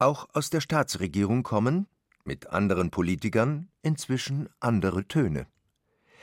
Auch 0.00 0.28
aus 0.32 0.48
der 0.48 0.62
Staatsregierung 0.62 1.42
kommen, 1.42 1.86
mit 2.24 2.48
anderen 2.48 2.88
Politikern 2.90 3.68
inzwischen 3.82 4.48
andere 4.58 5.06
Töne. 5.06 5.46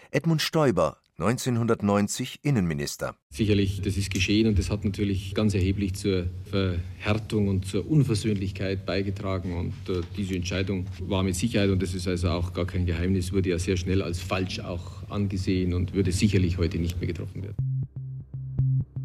Edmund 0.10 0.42
Stoiber, 0.42 0.98
1990 1.20 2.40
Innenminister. 2.42 3.16
Sicherlich, 3.30 3.80
das 3.84 3.96
ist 3.96 4.10
geschehen 4.10 4.48
und 4.48 4.58
das 4.58 4.72
hat 4.72 4.84
natürlich 4.84 5.36
ganz 5.36 5.54
erheblich 5.54 5.94
zur 5.94 6.26
Verhärtung 6.50 7.50
und 7.50 7.68
zur 7.68 7.88
Unversöhnlichkeit 7.88 8.84
beigetragen. 8.88 9.56
Und 9.56 9.96
äh, 9.96 10.02
diese 10.18 10.34
Entscheidung 10.34 10.88
war 11.02 11.22
mit 11.22 11.36
Sicherheit, 11.36 11.70
und 11.70 11.80
das 11.84 11.94
ist 11.94 12.08
also 12.08 12.30
auch 12.30 12.54
gar 12.54 12.66
kein 12.66 12.88
Geheimnis, 12.88 13.32
wurde 13.32 13.50
ja 13.52 13.60
sehr 13.60 13.78
schnell 13.78 14.02
als 14.02 14.20
falsch 14.20 14.60
auch 14.60 15.08
angesehen 15.12 15.76
und 15.76 15.94
würde 15.94 16.12
sicherlich 16.12 16.58
heute 16.58 16.80
nicht 16.80 17.00
mehr 17.00 17.08
getroffen 17.08 17.44
werden. 17.44 17.56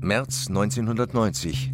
März 0.00 0.48
1990. 0.48 1.72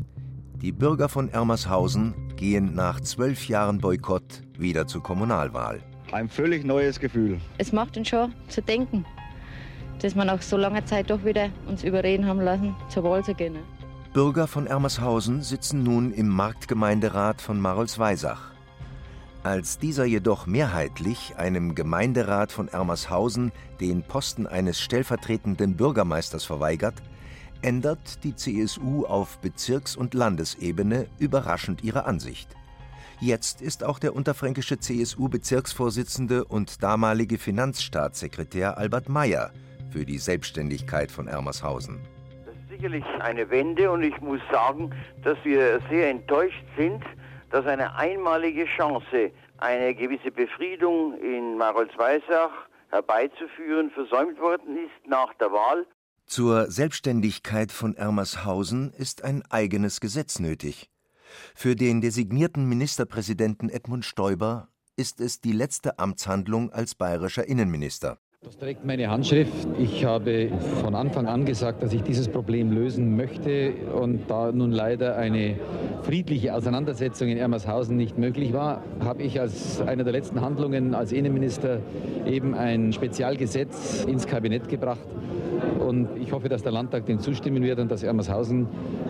Die 0.61 0.73
Bürger 0.73 1.09
von 1.09 1.29
Ermershausen 1.29 2.15
gehen 2.35 2.75
nach 2.75 3.01
zwölf 3.01 3.47
Jahren 3.47 3.79
Boykott 3.79 4.43
wieder 4.59 4.89
zur 4.89 5.05
Kommunalwahl. 5.05 5.81
Ein 6.11 6.29
völlig 6.29 6.65
neues 6.65 6.99
Gefühl. 6.99 7.39
Es 7.59 7.73
macht 7.73 7.97
uns 7.97 8.09
schon 8.09 8.35
zu 8.49 8.61
denken, 8.61 9.05
dass 10.03 10.17
wir 10.17 10.25
nach 10.25 10.43
so 10.43 10.57
langer 10.57 10.85
Zeit 10.85 11.11
doch 11.11 11.25
wieder 11.25 11.51
uns 11.69 11.85
überreden 11.85 12.27
haben 12.27 12.41
lassen, 12.41 12.75
zur 12.89 13.05
Wahl 13.05 13.23
zu 13.23 13.35
gehen. 13.35 13.57
Bürger 14.13 14.49
von 14.49 14.67
Ermershausen 14.67 15.43
sitzen 15.43 15.85
nun 15.85 16.13
im 16.13 16.27
Marktgemeinderat 16.27 17.41
von 17.41 17.61
Marolsweisach. 17.61 18.51
Als 19.45 19.79
dieser 19.79 20.07
jedoch 20.07 20.47
mehrheitlich 20.47 21.37
einem 21.37 21.77
Gemeinderat 21.77 22.51
von 22.51 22.67
Ermershausen 22.67 23.53
den 23.81 24.03
Posten 24.03 24.49
eines 24.49 24.81
stellvertretenden 24.81 25.77
Bürgermeisters 25.77 26.45
verweigert, 26.45 27.01
ändert 27.63 28.25
die 28.25 28.35
CSU 28.35 29.05
auf 29.05 29.39
Bezirks- 29.39 29.97
und 29.97 30.15
Landesebene 30.15 31.07
überraschend 31.19 31.83
ihre 31.83 32.05
Ansicht. 32.05 32.49
Jetzt 33.21 33.63
ist 33.63 33.83
auch 33.83 33.99
der 33.99 34.15
unterfränkische 34.15 34.79
CSU-Bezirksvorsitzende 34.79 36.45
und 36.45 36.83
damalige 36.83 37.37
Finanzstaatssekretär 37.39 38.79
Albert 38.79 39.09
Meyer 39.09 39.51
für 39.91 40.05
die 40.05 40.19
Selbstständigkeit 40.19 41.11
von 41.11 41.27
Ermershausen. 41.27 41.99
Das 42.47 42.55
ist 42.55 42.69
sicherlich 42.69 43.05
eine 43.19 43.51
Wende 43.51 43.91
und 43.91 44.05
ich 44.05 44.21
muss 44.21 44.41
sagen, 44.53 44.95
dass 45.25 45.37
wir 45.43 45.81
sehr 45.91 46.11
enttäuscht 46.11 46.65
sind, 46.77 47.03
dass 47.51 47.67
eine 47.67 47.97
einmalige 47.97 48.67
Chance, 48.67 49.33
eine 49.57 49.95
gewisse 49.95 50.31
Befriedung 50.31 51.19
in 51.21 51.57
Marolz-Weissach 51.57 52.53
herbeizuführen, 52.91 53.91
versäumt 53.91 54.39
worden 54.39 54.77
ist 54.77 55.09
nach 55.09 55.35
der 55.35 55.51
Wahl. 55.51 55.87
Zur 56.29 56.71
Selbstständigkeit 56.71 57.73
von 57.73 57.97
Ermershausen 57.97 58.93
ist 58.93 59.25
ein 59.25 59.43
eigenes 59.47 59.99
Gesetz 59.99 60.39
nötig. 60.39 60.91
Für 61.55 61.75
den 61.75 62.03
designierten 62.03 62.69
Ministerpräsidenten 62.69 63.71
Edmund 63.71 64.05
Stoiber 64.05 64.69
ist 64.95 65.23
es 65.23 65.41
die 65.41 65.53
letzte 65.53 65.99
Amtshandlung 65.99 66.71
als 66.71 66.95
bayerischer 66.95 67.49
Innenminister. 67.49 68.19
Das 68.49 68.57
trägt 68.57 68.87
meine 68.87 69.11
Handschrift. 69.11 69.69
Ich 69.79 70.07
habe 70.07 70.51
von 70.81 70.95
Anfang 70.95 71.27
an 71.27 71.45
gesagt, 71.45 71.83
dass 71.83 71.93
ich 71.93 72.03
dieses 72.03 72.29
Problem 72.29 72.73
lösen 72.73 73.15
möchte. 73.15 73.75
Und 73.93 74.31
da 74.31 74.53
nun 74.53 74.73
leider 74.73 75.17
eine 75.17 75.57
friedliche 76.03 76.55
Auseinandersetzung 76.55 77.29
in 77.29 77.37
Ermershausen 77.37 77.99
nicht 77.99 78.17
möglich 78.17 78.55
war, 78.55 78.83
habe 79.01 79.23
ich 79.23 79.39
als 79.39 79.83
eine 79.83 80.03
der 80.03 80.15
letzten 80.15 80.41
Handlungen 80.41 80.95
als 80.95 81.13
Innenminister 81.13 81.81
eben 82.27 82.55
ein 82.55 82.95
Spezialgesetz 82.95 84.05
ins 84.05 84.27
Kabinett 84.27 84.69
gebracht. 84.69 85.07
Und 85.81 86.17
ich 86.17 86.33
hoffe, 86.33 86.49
dass 86.49 86.63
der 86.63 86.73
Landtag 86.73 87.05
dem 87.05 87.19
zustimmen 87.19 87.63
wird 87.63 87.81
und 87.81 87.91
dass 87.91 88.03
Ermershausen 88.03 88.67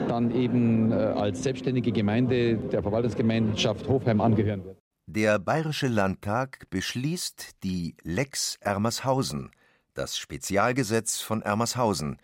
dann 0.09 0.35
eben 0.35 0.91
äh, 0.91 0.95
als 0.95 1.45
selbstständige 1.45 1.93
Gemeinde 1.93 2.57
der 2.57 2.83
Verwaltungsgemeinschaft 2.83 3.89
Hofheim 3.89 4.21
angehören 4.21 4.65
wird. 4.65 4.78
Der 5.11 5.39
Bayerische 5.39 5.87
Landtag 5.87 6.69
beschließt 6.69 7.65
die 7.65 7.97
Lex 8.03 8.59
Ermershausen, 8.61 9.51
das 9.95 10.19
Spezialgesetz 10.19 11.23
von 11.23 11.41
Ermershausen, 11.41 12.19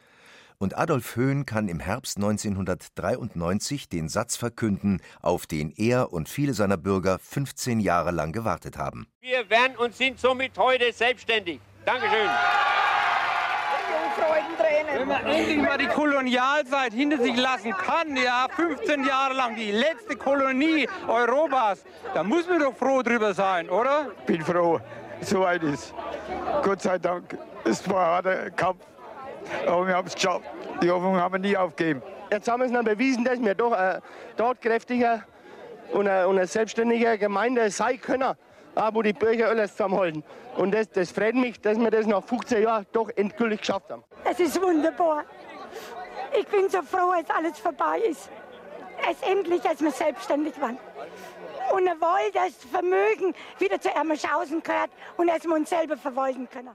und 0.58 0.76
Adolf 0.76 1.16
Höhn 1.16 1.46
kann 1.46 1.68
im 1.68 1.80
Herbst 1.80 2.18
1993 2.18 3.88
den 3.88 4.10
Satz 4.10 4.36
verkünden, 4.36 5.00
auf 5.22 5.46
den 5.46 5.70
er 5.70 6.12
und 6.12 6.28
viele 6.28 6.52
seiner 6.52 6.76
Bürger 6.76 7.18
15 7.18 7.80
Jahre 7.80 8.10
lang 8.10 8.32
gewartet 8.32 8.76
haben. 8.76 9.06
Wir 9.22 9.48
werden 9.48 9.76
und 9.78 9.94
sind 9.94 10.20
somit 10.20 10.58
heute 10.58 10.92
selbstständig. 10.92 11.60
Dankeschön. 11.86 12.28
Wenn 14.96 15.08
man 15.08 15.26
endlich 15.26 15.58
mal 15.58 15.76
die 15.76 15.86
Kolonialzeit 15.86 16.92
hinter 16.92 17.18
sich 17.18 17.36
lassen 17.36 17.72
kann, 17.72 18.16
ja, 18.16 18.46
15 18.54 19.04
Jahre 19.04 19.34
lang 19.34 19.56
die 19.56 19.72
letzte 19.72 20.16
Kolonie 20.16 20.88
Europas, 21.08 21.84
da 22.14 22.22
muss 22.22 22.48
man 22.48 22.60
doch 22.60 22.76
froh 22.76 23.02
drüber 23.02 23.34
sein, 23.34 23.68
oder? 23.68 24.06
Bin 24.26 24.42
froh, 24.42 24.80
soweit 25.20 25.62
ist. 25.62 25.92
Gott 26.62 26.80
sei 26.80 26.98
Dank. 26.98 27.36
Es 27.64 27.88
war 27.90 28.00
ein 28.00 28.14
harter 28.14 28.50
Kampf, 28.50 28.84
aber 29.66 29.86
wir 29.86 29.94
haben 29.94 30.06
es 30.06 30.14
geschafft. 30.14 30.44
Die 30.82 30.90
Hoffnung 30.90 31.16
haben 31.16 31.34
wir 31.34 31.38
nie 31.40 31.56
aufgegeben. 31.56 32.02
Jetzt 32.30 32.48
haben 32.48 32.60
wir 32.60 32.66
es 32.66 32.72
dann 32.72 32.84
bewiesen, 32.84 33.24
dass 33.24 33.40
wir 33.40 33.54
doch 33.54 33.72
ein 33.72 34.00
tatkräftiger 34.36 35.24
und 35.92 36.08
ein, 36.08 36.26
und 36.26 36.46
selbstständiger 36.46 37.18
Gemeinde 37.18 37.70
sein 37.70 38.00
können 38.00 38.34
wo 38.92 39.02
die 39.02 39.12
Bürger 39.12 39.48
alles 39.48 39.72
zusammenhalten. 39.72 40.24
Und 40.56 40.72
das, 40.72 40.90
das 40.90 41.10
freut 41.10 41.34
mich, 41.34 41.60
dass 41.60 41.78
wir 41.78 41.90
das 41.90 42.06
nach 42.06 42.22
15 42.22 42.62
Jahren 42.62 42.86
doch 42.92 43.10
endgültig 43.16 43.60
geschafft 43.60 43.90
haben. 43.90 44.04
Es 44.24 44.40
ist 44.40 44.60
wunderbar. 44.60 45.24
Ich 46.38 46.46
bin 46.48 46.68
so 46.68 46.82
froh, 46.82 47.10
als 47.10 47.28
alles 47.30 47.58
vorbei 47.58 48.00
ist. 48.08 48.30
Es 49.10 49.28
endlich, 49.28 49.64
als 49.68 49.80
wir 49.80 49.90
selbstständig 49.90 50.60
waren. 50.60 50.78
Und 51.72 51.86
er 51.86 52.00
wollte 52.00 52.32
das 52.34 52.54
Vermögen 52.70 53.34
wieder 53.58 53.80
zu 53.80 53.88
Ermershausen 53.94 54.62
gehört 54.62 54.90
und 55.16 55.28
dass 55.28 55.44
wir 55.44 55.54
uns 55.54 55.70
selber 55.70 55.96
verwalten 55.96 56.48
können. 56.48 56.70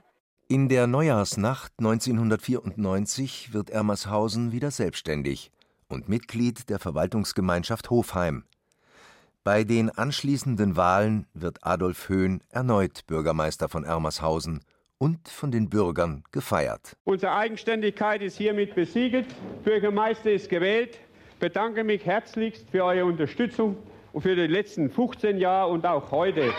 In 0.48 0.68
der 0.68 0.86
Neujahrsnacht 0.86 1.72
1994 1.78 3.52
wird 3.52 3.70
Ermershausen 3.70 4.52
wieder 4.52 4.70
selbstständig 4.70 5.52
und 5.88 6.08
Mitglied 6.08 6.68
der 6.68 6.78
Verwaltungsgemeinschaft 6.78 7.90
Hofheim. 7.90 8.44
Bei 9.42 9.64
den 9.64 9.88
anschließenden 9.88 10.76
Wahlen 10.76 11.26
wird 11.32 11.60
Adolf 11.62 12.10
Höhn 12.10 12.42
erneut 12.50 13.06
Bürgermeister 13.06 13.70
von 13.70 13.84
Ermershausen 13.84 14.60
und 14.98 15.30
von 15.30 15.50
den 15.50 15.70
Bürgern 15.70 16.24
gefeiert. 16.30 16.94
Unsere 17.04 17.32
Eigenständigkeit 17.32 18.20
ist 18.20 18.36
hiermit 18.36 18.74
besiegelt. 18.74 19.24
Bürgermeister 19.64 20.30
ist 20.30 20.50
gewählt. 20.50 20.98
Ich 21.30 21.38
bedanke 21.38 21.84
mich 21.84 22.04
herzlichst 22.04 22.68
für 22.68 22.84
eure 22.84 23.06
Unterstützung 23.06 23.78
und 24.12 24.20
für 24.20 24.36
die 24.36 24.46
letzten 24.46 24.90
15 24.90 25.38
Jahre 25.38 25.72
und 25.72 25.86
auch 25.86 26.10
heute. 26.10 26.52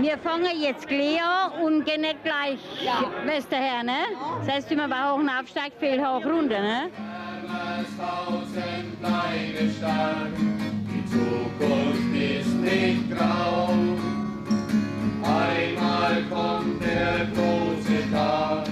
Wir 0.00 0.16
fangen 0.16 0.62
jetzt 0.62 0.88
gleich 0.88 1.20
an 1.22 1.62
und 1.62 1.84
gehen 1.84 2.00
nicht 2.00 2.24
gleich 2.24 2.58
ja. 2.82 3.04
Westerher, 3.26 3.82
ne? 3.82 3.98
Das 4.38 4.54
heißt, 4.54 4.70
bei 4.70 5.10
hoch 5.10 5.18
und 5.18 5.28
aufsteigt, 5.28 5.78
fehlt 5.78 6.00
hoch 6.00 6.24
runter, 6.24 6.60
ne? 6.62 6.90
Stark, 9.84 10.32
die 10.88 11.04
Zukunft 11.10 12.14
ist 12.16 12.54
nicht 12.54 13.10
grau. 13.10 13.74
Einmal 15.22 16.22
kommt 16.30 16.82
der 16.82 17.26
große 17.34 18.10
Tag, 18.10 18.64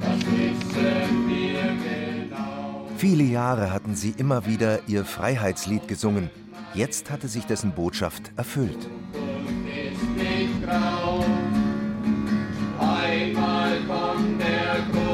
das 0.00 0.20
wissen 0.30 1.28
wir 1.28 1.62
genau. 1.82 2.86
Viele 2.96 3.24
Jahre 3.24 3.72
hatten 3.72 3.96
sie 3.96 4.14
immer 4.16 4.46
wieder 4.46 4.78
ihr 4.86 5.04
Freiheitslied 5.04 5.88
gesungen. 5.88 6.30
Jetzt 6.74 7.10
hatte 7.10 7.26
sich 7.26 7.46
dessen 7.46 7.72
Botschaft 7.72 8.30
erfüllt. 8.36 8.88
Einmal 12.78 13.80
kommt 13.88 14.40
der 14.40 14.76
große 14.92 15.09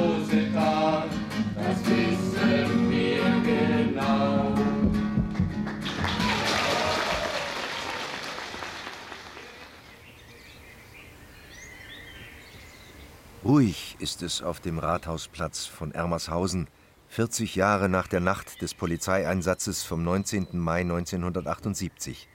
Ruhig 13.46 13.94
ist 14.00 14.24
es 14.24 14.42
auf 14.42 14.59
dem 14.59 14.80
Rathausplatz 14.80 15.66
von 15.66 15.92
Ermershausen, 15.92 16.66
40 17.11 17.54
Jahre 17.54 17.88
nach 17.88 18.09
der 18.09 18.18
Nacht 18.18 18.61
des 18.61 18.74
Polizeieinsatzes 18.74 19.85
vom 19.85 20.02
19. 20.02 20.48
Mai 20.59 20.80
1978. 20.80 22.28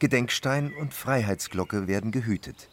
Gedenkstein 0.00 0.74
und 0.74 0.92
Freiheitsglocke 0.92 1.86
werden 1.86 2.10
gehütet. 2.10 2.68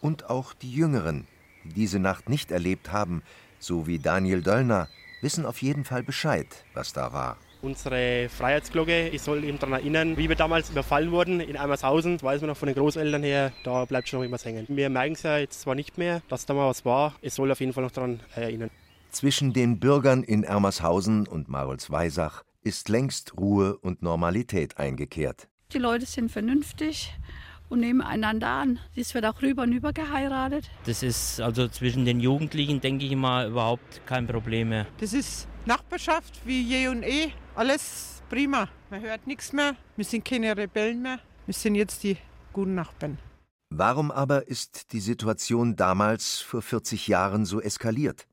Und 0.00 0.28
auch 0.28 0.52
die 0.52 0.72
Jüngeren, 0.72 1.28
die 1.62 1.74
diese 1.74 2.00
Nacht 2.00 2.28
nicht 2.28 2.50
erlebt 2.50 2.90
haben, 2.90 3.22
so 3.60 3.86
wie 3.86 4.00
Daniel 4.00 4.42
Döllner, 4.42 4.88
wissen 5.20 5.46
auf 5.46 5.62
jeden 5.62 5.84
Fall 5.84 6.02
Bescheid, 6.02 6.64
was 6.74 6.92
da 6.92 7.12
war. 7.12 7.36
Unsere 7.62 8.28
Freiheitsglocke, 8.30 9.08
ich 9.08 9.20
soll 9.20 9.44
eben 9.44 9.58
daran 9.58 9.74
erinnern, 9.74 10.16
wie 10.16 10.28
wir 10.30 10.36
damals 10.36 10.70
überfallen 10.70 11.10
wurden 11.10 11.40
in 11.40 11.58
Eimershausen. 11.58 12.14
Das 12.14 12.22
weiß 12.22 12.40
man 12.40 12.48
noch 12.48 12.56
von 12.56 12.68
den 12.68 12.74
Großeltern 12.74 13.22
her, 13.22 13.52
da 13.64 13.84
bleibt 13.84 14.08
schon 14.08 14.20
noch 14.20 14.26
immer 14.26 14.38
hängen. 14.38 14.64
Wir 14.68 14.88
merken 14.88 15.12
es 15.12 15.22
ja 15.22 15.36
jetzt 15.36 15.60
zwar 15.60 15.74
nicht 15.74 15.98
mehr, 15.98 16.22
dass 16.28 16.46
da 16.46 16.54
mal 16.54 16.68
was 16.68 16.86
war. 16.86 17.14
Es 17.20 17.34
soll 17.34 17.52
auf 17.52 17.60
jeden 17.60 17.74
Fall 17.74 17.84
noch 17.84 17.90
daran 17.90 18.20
erinnern. 18.34 18.70
Zwischen 19.10 19.52
den 19.52 19.78
Bürgern 19.78 20.22
in 20.22 20.42
Ermershausen 20.42 21.26
und 21.26 21.48
Marolz-Weisach 21.48 22.44
ist 22.62 22.88
längst 22.88 23.36
Ruhe 23.36 23.76
und 23.76 24.02
Normalität 24.02 24.78
eingekehrt. 24.78 25.48
Die 25.72 25.78
Leute 25.78 26.06
sind 26.06 26.30
vernünftig 26.30 27.12
und 27.68 27.80
nehmen 27.80 28.00
einander 28.00 28.48
an. 28.48 28.78
Es 28.96 29.14
wird 29.14 29.24
auch 29.24 29.40
rüber 29.42 29.62
und 29.62 29.72
über 29.72 29.92
geheiratet. 29.92 30.70
Das 30.84 31.02
ist 31.02 31.40
also 31.40 31.68
zwischen 31.68 32.04
den 32.04 32.20
Jugendlichen, 32.20 32.80
denke 32.80 33.04
ich 33.04 33.16
mal, 33.16 33.48
überhaupt 33.48 34.00
kein 34.06 34.26
Problem 34.26 34.70
mehr. 34.70 34.86
Das 34.98 35.12
ist 35.12 35.48
Nachbarschaft 35.66 36.40
wie 36.46 36.62
je 36.62 36.88
und 36.88 37.02
eh. 37.02 37.32
Alles 37.54 38.22
prima. 38.30 38.68
Man 38.90 39.02
hört 39.02 39.26
nichts 39.26 39.52
mehr. 39.52 39.76
Wir 39.96 40.04
sind 40.04 40.24
keine 40.24 40.56
Rebellen 40.56 41.02
mehr. 41.02 41.18
Wir 41.46 41.54
sind 41.54 41.74
jetzt 41.74 42.02
die 42.02 42.16
guten 42.52 42.74
Nachbarn. 42.74 43.18
Warum 43.68 44.10
aber 44.10 44.48
ist 44.48 44.92
die 44.92 45.00
Situation 45.00 45.76
damals 45.76 46.40
vor 46.40 46.62
40 46.62 47.08
Jahren 47.08 47.44
so 47.44 47.60
eskaliert? 47.60 48.26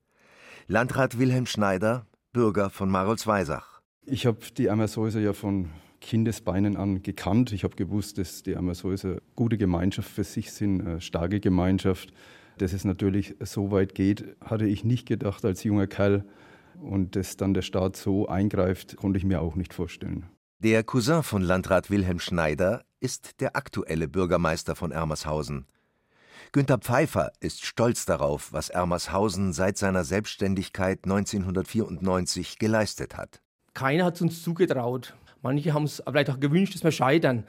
Landrat 0.67 1.19
Wilhelm 1.19 1.45
Schneider, 1.45 2.05
Bürger 2.33 2.69
von 2.69 2.89
Marolz-Weisach. 2.89 3.81
Ich 4.05 4.25
habe 4.25 4.39
die 4.57 4.69
Ammersäuse 4.69 5.19
ja 5.19 5.33
von 5.33 5.69
Kindesbeinen 5.99 6.77
an 6.77 7.03
gekannt. 7.03 7.51
Ich 7.51 7.63
habe 7.63 7.75
gewusst, 7.75 8.17
dass 8.17 8.41
die 8.41 8.55
Ammersäuse 8.55 9.07
eine 9.07 9.21
gute 9.35 9.57
Gemeinschaft 9.57 10.09
für 10.09 10.23
sich 10.23 10.51
sind, 10.51 10.81
eine 10.81 11.01
starke 11.01 11.39
Gemeinschaft. 11.39 12.13
Dass 12.57 12.73
es 12.73 12.85
natürlich 12.85 13.35
so 13.41 13.69
weit 13.69 13.93
geht, 13.93 14.35
hatte 14.43 14.65
ich 14.65 14.83
nicht 14.83 15.05
gedacht 15.05 15.45
als 15.45 15.63
junger 15.63 15.87
Kerl. 15.87 16.25
Und 16.81 17.15
dass 17.15 17.37
dann 17.37 17.53
der 17.53 17.61
Staat 17.61 17.95
so 17.95 18.27
eingreift, 18.27 18.97
konnte 18.97 19.17
ich 19.17 19.25
mir 19.25 19.41
auch 19.41 19.55
nicht 19.55 19.73
vorstellen. 19.73 20.27
Der 20.59 20.83
Cousin 20.83 21.23
von 21.23 21.41
Landrat 21.41 21.89
Wilhelm 21.89 22.19
Schneider 22.19 22.83
ist 22.99 23.41
der 23.41 23.55
aktuelle 23.55 24.07
Bürgermeister 24.07 24.75
von 24.75 24.91
Ermershausen. 24.91 25.67
Günter 26.51 26.77
Pfeiffer 26.77 27.31
ist 27.39 27.65
stolz 27.65 28.05
darauf, 28.05 28.53
was 28.53 28.69
Ermershausen 28.69 29.53
seit 29.53 29.77
seiner 29.77 30.03
Selbstständigkeit 30.03 30.99
1994 31.03 32.57
geleistet 32.57 33.17
hat. 33.17 33.41
Keiner 33.73 34.05
hat 34.05 34.15
es 34.15 34.21
uns 34.21 34.41
zugetraut. 34.41 35.15
Manche 35.41 35.73
haben 35.73 35.83
es 35.83 36.01
vielleicht 36.07 36.29
auch 36.29 36.39
gewünscht, 36.39 36.73
dass 36.73 36.83
wir 36.83 36.91
scheitern. 36.91 37.43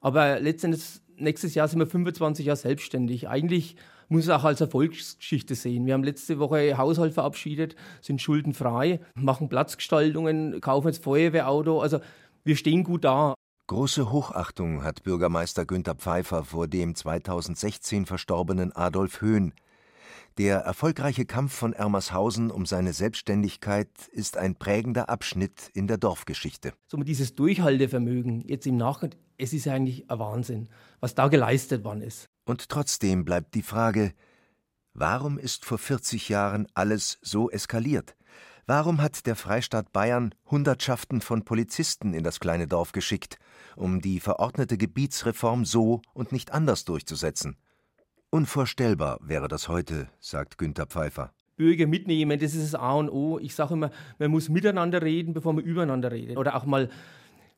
Aber 0.00 0.40
letztendlich, 0.40 1.00
nächstes 1.16 1.54
Jahr 1.54 1.68
sind 1.68 1.78
wir 1.78 1.86
25 1.86 2.46
Jahre 2.46 2.56
selbstständig. 2.56 3.28
Eigentlich 3.28 3.76
muss 4.10 4.24
es 4.24 4.30
auch 4.30 4.44
als 4.44 4.60
Erfolgsgeschichte 4.60 5.54
sehen. 5.54 5.86
Wir 5.86 5.94
haben 5.94 6.02
letzte 6.04 6.38
Woche 6.38 6.76
Haushalt 6.76 7.14
verabschiedet, 7.14 7.76
sind 8.00 8.20
schuldenfrei, 8.20 9.00
machen 9.14 9.48
Platzgestaltungen, 9.48 10.60
kaufen 10.60 10.88
jetzt 10.88 11.02
Feuerwehrauto. 11.02 11.80
Also 11.80 12.00
wir 12.44 12.56
stehen 12.56 12.84
gut 12.84 13.04
da. 13.04 13.34
Große 13.68 14.10
Hochachtung 14.10 14.82
hat 14.82 15.04
Bürgermeister 15.04 15.64
Günther 15.64 15.94
Pfeiffer 15.94 16.44
vor 16.44 16.66
dem 16.66 16.96
2016 16.96 18.04
verstorbenen 18.04 18.74
Adolf 18.74 19.20
Höhn. 19.20 19.52
Der 20.38 20.58
erfolgreiche 20.58 21.24
Kampf 21.24 21.52
von 21.54 21.72
Ermershausen 21.72 22.50
um 22.50 22.66
seine 22.66 22.92
Selbstständigkeit 22.92 23.90
ist 24.10 24.36
ein 24.36 24.56
prägender 24.56 25.08
Abschnitt 25.08 25.70
in 25.72 25.86
der 25.86 25.98
Dorfgeschichte. 25.98 26.72
So 26.88 26.96
dieses 26.98 27.36
Durchhaltevermögen 27.36 28.40
jetzt 28.40 28.66
im 28.66 28.76
Nachhinein, 28.76 29.18
es 29.38 29.52
ist 29.52 29.68
eigentlich 29.68 30.10
ein 30.10 30.18
Wahnsinn, 30.18 30.68
was 30.98 31.14
da 31.14 31.28
geleistet 31.28 31.84
worden 31.84 32.02
ist. 32.02 32.26
Und 32.44 32.68
trotzdem 32.68 33.24
bleibt 33.24 33.54
die 33.54 33.62
Frage, 33.62 34.12
warum 34.94 35.38
ist 35.38 35.64
vor 35.64 35.78
40 35.78 36.28
Jahren 36.28 36.66
alles 36.74 37.18
so 37.22 37.50
eskaliert? 37.50 38.16
Warum 38.66 39.02
hat 39.02 39.26
der 39.26 39.34
Freistaat 39.34 39.92
Bayern 39.92 40.34
Hundertschaften 40.50 41.20
von 41.20 41.44
Polizisten 41.44 42.14
in 42.14 42.22
das 42.22 42.38
kleine 42.38 42.68
Dorf 42.68 42.92
geschickt, 42.92 43.38
um 43.74 44.00
die 44.00 44.20
verordnete 44.20 44.78
Gebietsreform 44.78 45.64
so 45.64 46.02
und 46.12 46.30
nicht 46.30 46.52
anders 46.52 46.84
durchzusetzen? 46.84 47.56
Unvorstellbar 48.30 49.18
wäre 49.22 49.48
das 49.48 49.68
heute, 49.68 50.08
sagt 50.20 50.56
Günter 50.56 50.86
Pfeiffer. 50.86 51.32
Bürger 51.56 51.88
mitnehmen, 51.88 52.38
das 52.38 52.54
ist 52.54 52.72
das 52.72 52.80
A 52.80 52.92
und 52.92 53.10
O. 53.10 53.38
Ich 53.40 53.54
sage 53.54 53.74
immer, 53.74 53.90
man 54.18 54.30
muss 54.30 54.48
miteinander 54.48 55.02
reden, 55.02 55.34
bevor 55.34 55.52
man 55.52 55.64
übereinander 55.64 56.12
redet. 56.12 56.36
Oder 56.36 56.54
auch 56.54 56.64
mal 56.64 56.88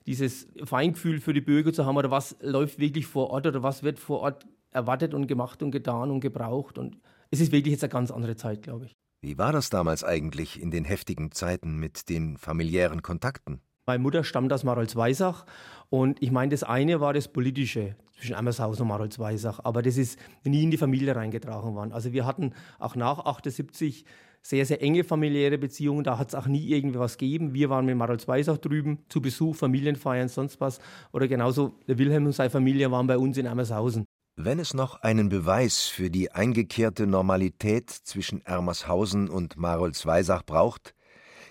dieses 0.06 0.48
Feingefühl 0.64 1.20
für 1.20 1.34
die 1.34 1.40
Bürger 1.40 1.72
zu 1.72 1.84
haben, 1.84 1.96
oder 1.96 2.10
was 2.10 2.36
läuft 2.40 2.78
wirklich 2.78 3.06
vor 3.06 3.30
Ort 3.30 3.46
oder 3.46 3.62
was 3.62 3.82
wird 3.82 3.98
vor 3.98 4.20
Ort 4.20 4.46
erwartet 4.72 5.14
und 5.14 5.26
gemacht 5.26 5.62
und 5.62 5.70
getan 5.70 6.10
und 6.10 6.20
gebraucht. 6.20 6.78
Und 6.78 6.98
es 7.30 7.40
ist 7.40 7.52
wirklich 7.52 7.72
jetzt 7.72 7.84
eine 7.84 7.92
ganz 7.92 8.10
andere 8.10 8.36
Zeit, 8.36 8.62
glaube 8.62 8.86
ich. 8.86 8.92
Wie 9.20 9.38
war 9.38 9.52
das 9.52 9.70
damals 9.70 10.02
eigentlich 10.02 10.60
in 10.60 10.70
den 10.70 10.84
heftigen 10.84 11.30
Zeiten 11.30 11.78
mit 11.78 12.08
den 12.08 12.36
familiären 12.36 13.02
Kontakten? 13.02 13.60
Meine 13.86 14.02
Mutter 14.02 14.24
stammt 14.24 14.52
aus 14.52 14.64
Marolz-Weisach 14.64 15.44
und 15.90 16.22
ich 16.22 16.30
meine, 16.30 16.50
das 16.50 16.62
eine 16.62 17.00
war 17.00 17.12
das 17.12 17.28
Politische 17.28 17.96
zwischen 18.16 18.34
Ammershausen 18.34 18.82
und 18.82 18.88
Marolz-Weisach, 18.88 19.60
aber 19.64 19.82
das 19.82 19.96
ist 19.96 20.18
nie 20.44 20.62
in 20.62 20.70
die 20.70 20.76
Familie 20.76 21.14
reingetragen 21.16 21.74
worden. 21.74 21.92
Also 21.92 22.12
wir 22.12 22.24
hatten 22.24 22.52
auch 22.78 22.94
nach 22.94 23.18
78 23.18 24.04
sehr, 24.42 24.66
sehr 24.66 24.82
enge 24.82 25.04
familiäre 25.04 25.58
Beziehungen. 25.58 26.04
Da 26.04 26.18
hat 26.18 26.28
es 26.28 26.34
auch 26.34 26.46
nie 26.46 26.68
irgendwie 26.68 26.98
was 26.98 27.16
gegeben. 27.16 27.54
Wir 27.54 27.70
waren 27.70 27.86
mit 27.86 27.96
Marolz-Weisach 27.96 28.58
drüben 28.58 29.04
zu 29.08 29.22
Besuch, 29.22 29.54
Familienfeiern, 29.54 30.28
sonst 30.28 30.60
was. 30.60 30.80
Oder 31.12 31.28
genauso 31.28 31.78
der 31.86 31.98
Wilhelm 31.98 32.26
und 32.26 32.32
seine 32.32 32.50
Familie 32.50 32.90
waren 32.90 33.06
bei 33.06 33.18
uns 33.18 33.38
in 33.38 33.46
Ammershausen. 33.46 34.04
Wenn 34.36 34.58
es 34.58 34.72
noch 34.72 35.02
einen 35.02 35.28
Beweis 35.28 35.82
für 35.82 36.08
die 36.08 36.32
eingekehrte 36.32 37.06
Normalität 37.06 37.90
zwischen 37.90 38.40
Ermershausen 38.46 39.28
und 39.28 39.58
Marolz-Weisach 39.58 40.42
braucht, 40.42 40.94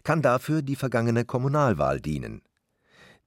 kann 0.02 0.24
dafür 0.24 0.63
die 0.63 0.76
vergangene 0.76 1.24
Kommunalwahl 1.24 2.02
dienen. 2.02 2.41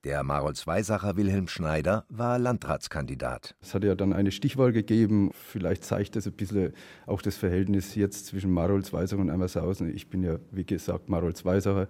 Der 0.03 0.25
Marolz-Weisacher 0.25 1.17
Wilhelm 1.17 1.47
Schneider 1.47 2.05
war 2.09 2.41
Landratskandidat. 2.41 3.55
Es 3.61 3.75
hat 3.75 3.85
ja 3.85 3.95
dann 3.95 4.13
eine 4.13 4.33
Stichwahl 4.33 4.73
gegeben. 4.73 5.31
Vielleicht 5.33 5.85
zeigt 5.85 6.17
das 6.17 6.27
ein 6.27 6.33
bisschen 6.33 6.73
auch 7.07 7.23
das 7.23 7.37
Verhältnis 7.37 7.95
jetzt 7.95 8.27
zwischen 8.27 8.51
Marolz-Weisach 8.51 9.19
und 9.19 9.29
Emmershausen. 9.29 9.95
Ich 9.95 10.09
bin 10.11 10.25
ja, 10.25 10.39
wie 10.51 10.65
gesagt, 10.65 11.09
Marolz-Weisacher 11.09 11.87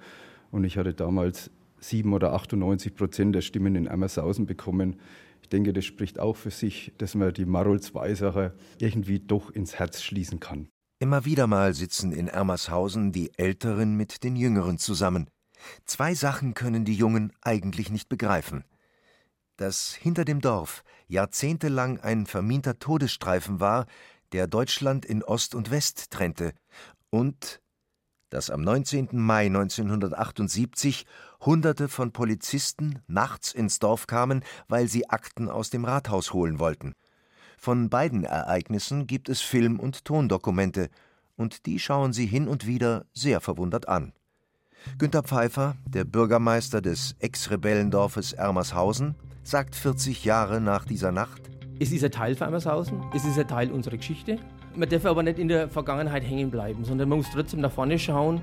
und 0.50 0.64
ich 0.64 0.76
hatte 0.76 0.92
damals 0.92 1.50
7 1.80 2.12
oder 2.12 2.34
98 2.34 2.94
Prozent 2.94 3.34
der 3.34 3.40
Stimmen 3.40 3.74
in 3.74 3.86
Emmershausen 3.86 4.44
bekommen. 4.44 5.00
Ich 5.44 5.50
denke, 5.50 5.74
das 5.74 5.84
spricht 5.84 6.18
auch 6.18 6.36
für 6.36 6.50
sich, 6.50 6.94
dass 6.96 7.14
man 7.14 7.34
die 7.34 7.44
Marolz-Weisacher 7.44 8.54
irgendwie 8.78 9.20
doch 9.20 9.50
ins 9.50 9.78
Herz 9.78 10.00
schließen 10.00 10.40
kann. 10.40 10.70
Immer 11.00 11.26
wieder 11.26 11.46
mal 11.46 11.74
sitzen 11.74 12.12
in 12.12 12.28
Ermershausen 12.28 13.12
die 13.12 13.30
Älteren 13.38 13.94
mit 13.94 14.24
den 14.24 14.36
Jüngeren 14.36 14.78
zusammen. 14.78 15.28
Zwei 15.84 16.14
Sachen 16.14 16.54
können 16.54 16.86
die 16.86 16.94
Jungen 16.94 17.30
eigentlich 17.42 17.90
nicht 17.90 18.08
begreifen. 18.08 18.64
Dass 19.58 19.92
hinter 19.92 20.24
dem 20.24 20.40
Dorf 20.40 20.82
jahrzehntelang 21.08 22.00
ein 22.00 22.24
verminter 22.24 22.78
Todesstreifen 22.78 23.60
war, 23.60 23.84
der 24.32 24.46
Deutschland 24.46 25.04
in 25.04 25.22
Ost 25.22 25.54
und 25.54 25.70
West 25.70 26.10
trennte, 26.10 26.54
und 27.10 27.60
dass 28.30 28.48
am 28.48 28.62
19. 28.62 29.10
Mai 29.12 29.44
1978 29.44 31.04
Hunderte 31.46 31.88
von 31.88 32.12
Polizisten 32.12 33.00
nachts 33.06 33.52
ins 33.52 33.78
Dorf 33.78 34.06
kamen, 34.06 34.42
weil 34.68 34.88
sie 34.88 35.10
Akten 35.10 35.48
aus 35.48 35.70
dem 35.70 35.84
Rathaus 35.84 36.32
holen 36.32 36.58
wollten. 36.58 36.94
Von 37.58 37.90
beiden 37.90 38.24
Ereignissen 38.24 39.06
gibt 39.06 39.28
es 39.28 39.40
Film- 39.40 39.80
und 39.80 40.04
Tondokumente, 40.04 40.88
und 41.36 41.66
die 41.66 41.78
schauen 41.78 42.12
sie 42.12 42.26
hin 42.26 42.48
und 42.48 42.66
wieder 42.66 43.06
sehr 43.12 43.40
verwundert 43.40 43.88
an. 43.88 44.12
Günter 44.98 45.22
Pfeiffer, 45.22 45.76
der 45.86 46.04
Bürgermeister 46.04 46.80
des 46.80 47.16
Ex-Rebellendorfes 47.18 48.34
Ermershausen, 48.34 49.14
sagt 49.42 49.74
40 49.74 50.24
Jahre 50.24 50.60
nach 50.60 50.84
dieser 50.84 51.10
Nacht: 51.10 51.42
Es 51.78 51.90
ist 51.90 52.04
ein 52.04 52.10
Teil 52.10 52.34
von 52.36 52.46
Ermershausen, 52.46 53.02
es 53.14 53.24
ist 53.24 53.38
ein 53.38 53.48
Teil 53.48 53.72
unserer 53.72 53.96
Geschichte. 53.96 54.38
Man 54.76 54.88
darf 54.88 55.06
aber 55.06 55.22
nicht 55.22 55.38
in 55.38 55.48
der 55.48 55.68
Vergangenheit 55.68 56.24
hängen 56.24 56.50
bleiben, 56.50 56.84
sondern 56.84 57.08
man 57.08 57.18
muss 57.18 57.30
trotzdem 57.32 57.60
nach 57.60 57.72
vorne 57.72 57.98
schauen 57.98 58.40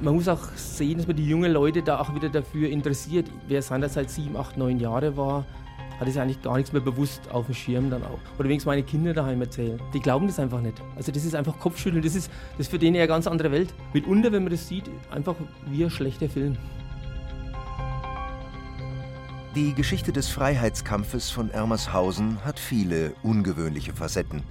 man 0.00 0.14
muss 0.14 0.28
auch 0.28 0.42
sehen, 0.56 0.98
dass 0.98 1.06
man 1.06 1.16
die 1.16 1.26
jungen 1.26 1.52
Leute 1.52 1.82
da 1.82 2.00
auch 2.00 2.14
wieder 2.14 2.28
dafür 2.28 2.68
interessiert. 2.68 3.26
Wer 3.48 3.62
seinerzeit 3.62 4.10
sieben, 4.10 4.36
acht, 4.36 4.56
neun 4.56 4.78
Jahre 4.78 5.16
war, 5.16 5.44
hat 5.98 6.08
es 6.08 6.16
eigentlich 6.16 6.42
gar 6.42 6.56
nichts 6.56 6.72
mehr 6.72 6.82
bewusst 6.82 7.22
auf 7.32 7.46
dem 7.46 7.54
Schirm 7.54 7.90
dann 7.90 8.02
auch. 8.02 8.18
Oder 8.38 8.48
wenigstens 8.48 8.66
meine 8.66 8.82
Kinder 8.82 9.14
daheim 9.14 9.40
erzählen. 9.40 9.80
Die 9.94 10.00
glauben 10.00 10.26
das 10.26 10.38
einfach 10.38 10.60
nicht. 10.60 10.82
Also 10.94 11.10
das 11.12 11.24
ist 11.24 11.34
einfach 11.34 11.58
Kopfschütteln. 11.58 12.02
Das 12.02 12.14
ist, 12.14 12.30
das 12.52 12.66
ist 12.66 12.70
für 12.70 12.78
denen 12.78 12.96
eine 12.96 13.08
ganz 13.08 13.26
andere 13.26 13.50
Welt. 13.50 13.72
Mitunter, 13.94 14.30
wenn 14.32 14.42
man 14.42 14.52
das 14.52 14.68
sieht, 14.68 14.90
einfach 15.10 15.34
wie 15.70 15.84
ein 15.84 15.90
schlechter 15.90 16.28
Film. 16.28 16.56
Die 19.54 19.72
Geschichte 19.72 20.12
des 20.12 20.28
Freiheitskampfes 20.28 21.30
von 21.30 21.50
Ermershausen 21.50 22.44
hat 22.44 22.58
viele 22.58 23.14
ungewöhnliche 23.22 23.94
Facetten. 23.94 24.42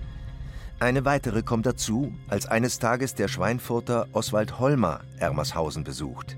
Eine 0.79 1.05
weitere 1.05 1.41
kommt 1.41 1.65
dazu, 1.65 2.13
als 2.27 2.47
eines 2.47 2.79
Tages 2.79 3.15
der 3.15 3.29
Schweinfurter 3.29 4.07
Oswald 4.11 4.59
Holmer 4.59 4.99
Ermershausen 5.17 5.85
besucht. 5.85 6.37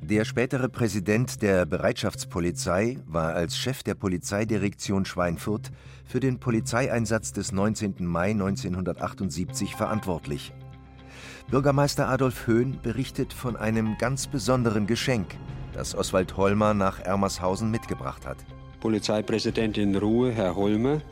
Der 0.00 0.24
spätere 0.24 0.68
Präsident 0.68 1.42
der 1.42 1.64
Bereitschaftspolizei 1.64 2.98
war 3.06 3.34
als 3.34 3.56
Chef 3.56 3.84
der 3.84 3.94
Polizeidirektion 3.94 5.04
Schweinfurt 5.04 5.70
für 6.04 6.18
den 6.18 6.40
Polizeieinsatz 6.40 7.32
des 7.32 7.52
19. 7.52 8.04
Mai 8.04 8.30
1978 8.30 9.76
verantwortlich. 9.76 10.52
Bürgermeister 11.48 12.08
Adolf 12.08 12.48
Höhn 12.48 12.80
berichtet 12.82 13.32
von 13.32 13.54
einem 13.54 13.96
ganz 13.96 14.26
besonderen 14.26 14.88
Geschenk, 14.88 15.36
das 15.72 15.94
Oswald 15.94 16.36
Holmer 16.36 16.74
nach 16.74 16.98
Ermershausen 16.98 17.70
mitgebracht 17.70 18.26
hat. 18.26 18.38
Polizeipräsident 18.82 19.78
in 19.78 19.94
Ruhe, 19.94 20.32
Herr 20.32 20.56
Holmer 20.56 21.02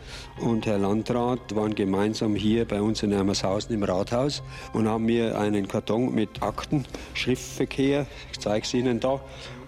und 0.40 0.66
Herr 0.66 0.78
Landrat 0.78 1.54
waren 1.54 1.72
gemeinsam 1.72 2.34
hier 2.34 2.64
bei 2.64 2.82
uns 2.82 3.04
in 3.04 3.12
Ermershausen 3.12 3.72
im 3.72 3.84
Rathaus 3.84 4.42
und 4.72 4.88
haben 4.88 5.04
mir 5.04 5.38
einen 5.38 5.68
Karton 5.68 6.12
mit 6.12 6.42
Akten, 6.42 6.84
Schriftverkehr, 7.14 8.06
ich 8.32 8.40
zeige 8.40 8.66
es 8.66 8.74
Ihnen 8.74 8.98
da, 8.98 9.20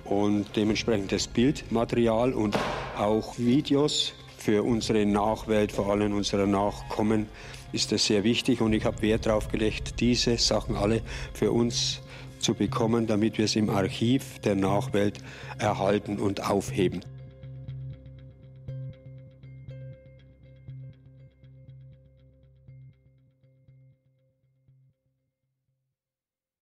und 0.04 0.46
dementsprechend 0.56 1.12
das 1.12 1.28
Bildmaterial 1.28 2.32
und 2.32 2.58
auch 2.98 3.38
Videos 3.38 4.14
für 4.36 4.64
unsere 4.64 5.06
Nachwelt, 5.06 5.70
vor 5.70 5.88
allem 5.88 6.12
unsere 6.12 6.48
Nachkommen, 6.48 7.28
ist 7.70 7.92
das 7.92 8.04
sehr 8.04 8.24
wichtig 8.24 8.60
und 8.60 8.72
ich 8.72 8.84
habe 8.84 9.00
Wert 9.02 9.26
darauf 9.26 9.46
gelegt, 9.46 10.00
diese 10.00 10.38
Sachen 10.38 10.74
alle 10.74 11.02
für 11.34 11.52
uns 11.52 12.00
zu 12.40 12.54
bekommen, 12.54 13.06
damit 13.06 13.38
wir 13.38 13.44
es 13.44 13.54
im 13.54 13.70
Archiv 13.70 14.40
der 14.40 14.56
Nachwelt 14.56 15.18
erhalten 15.60 16.18
und 16.18 16.50
aufheben. 16.50 17.04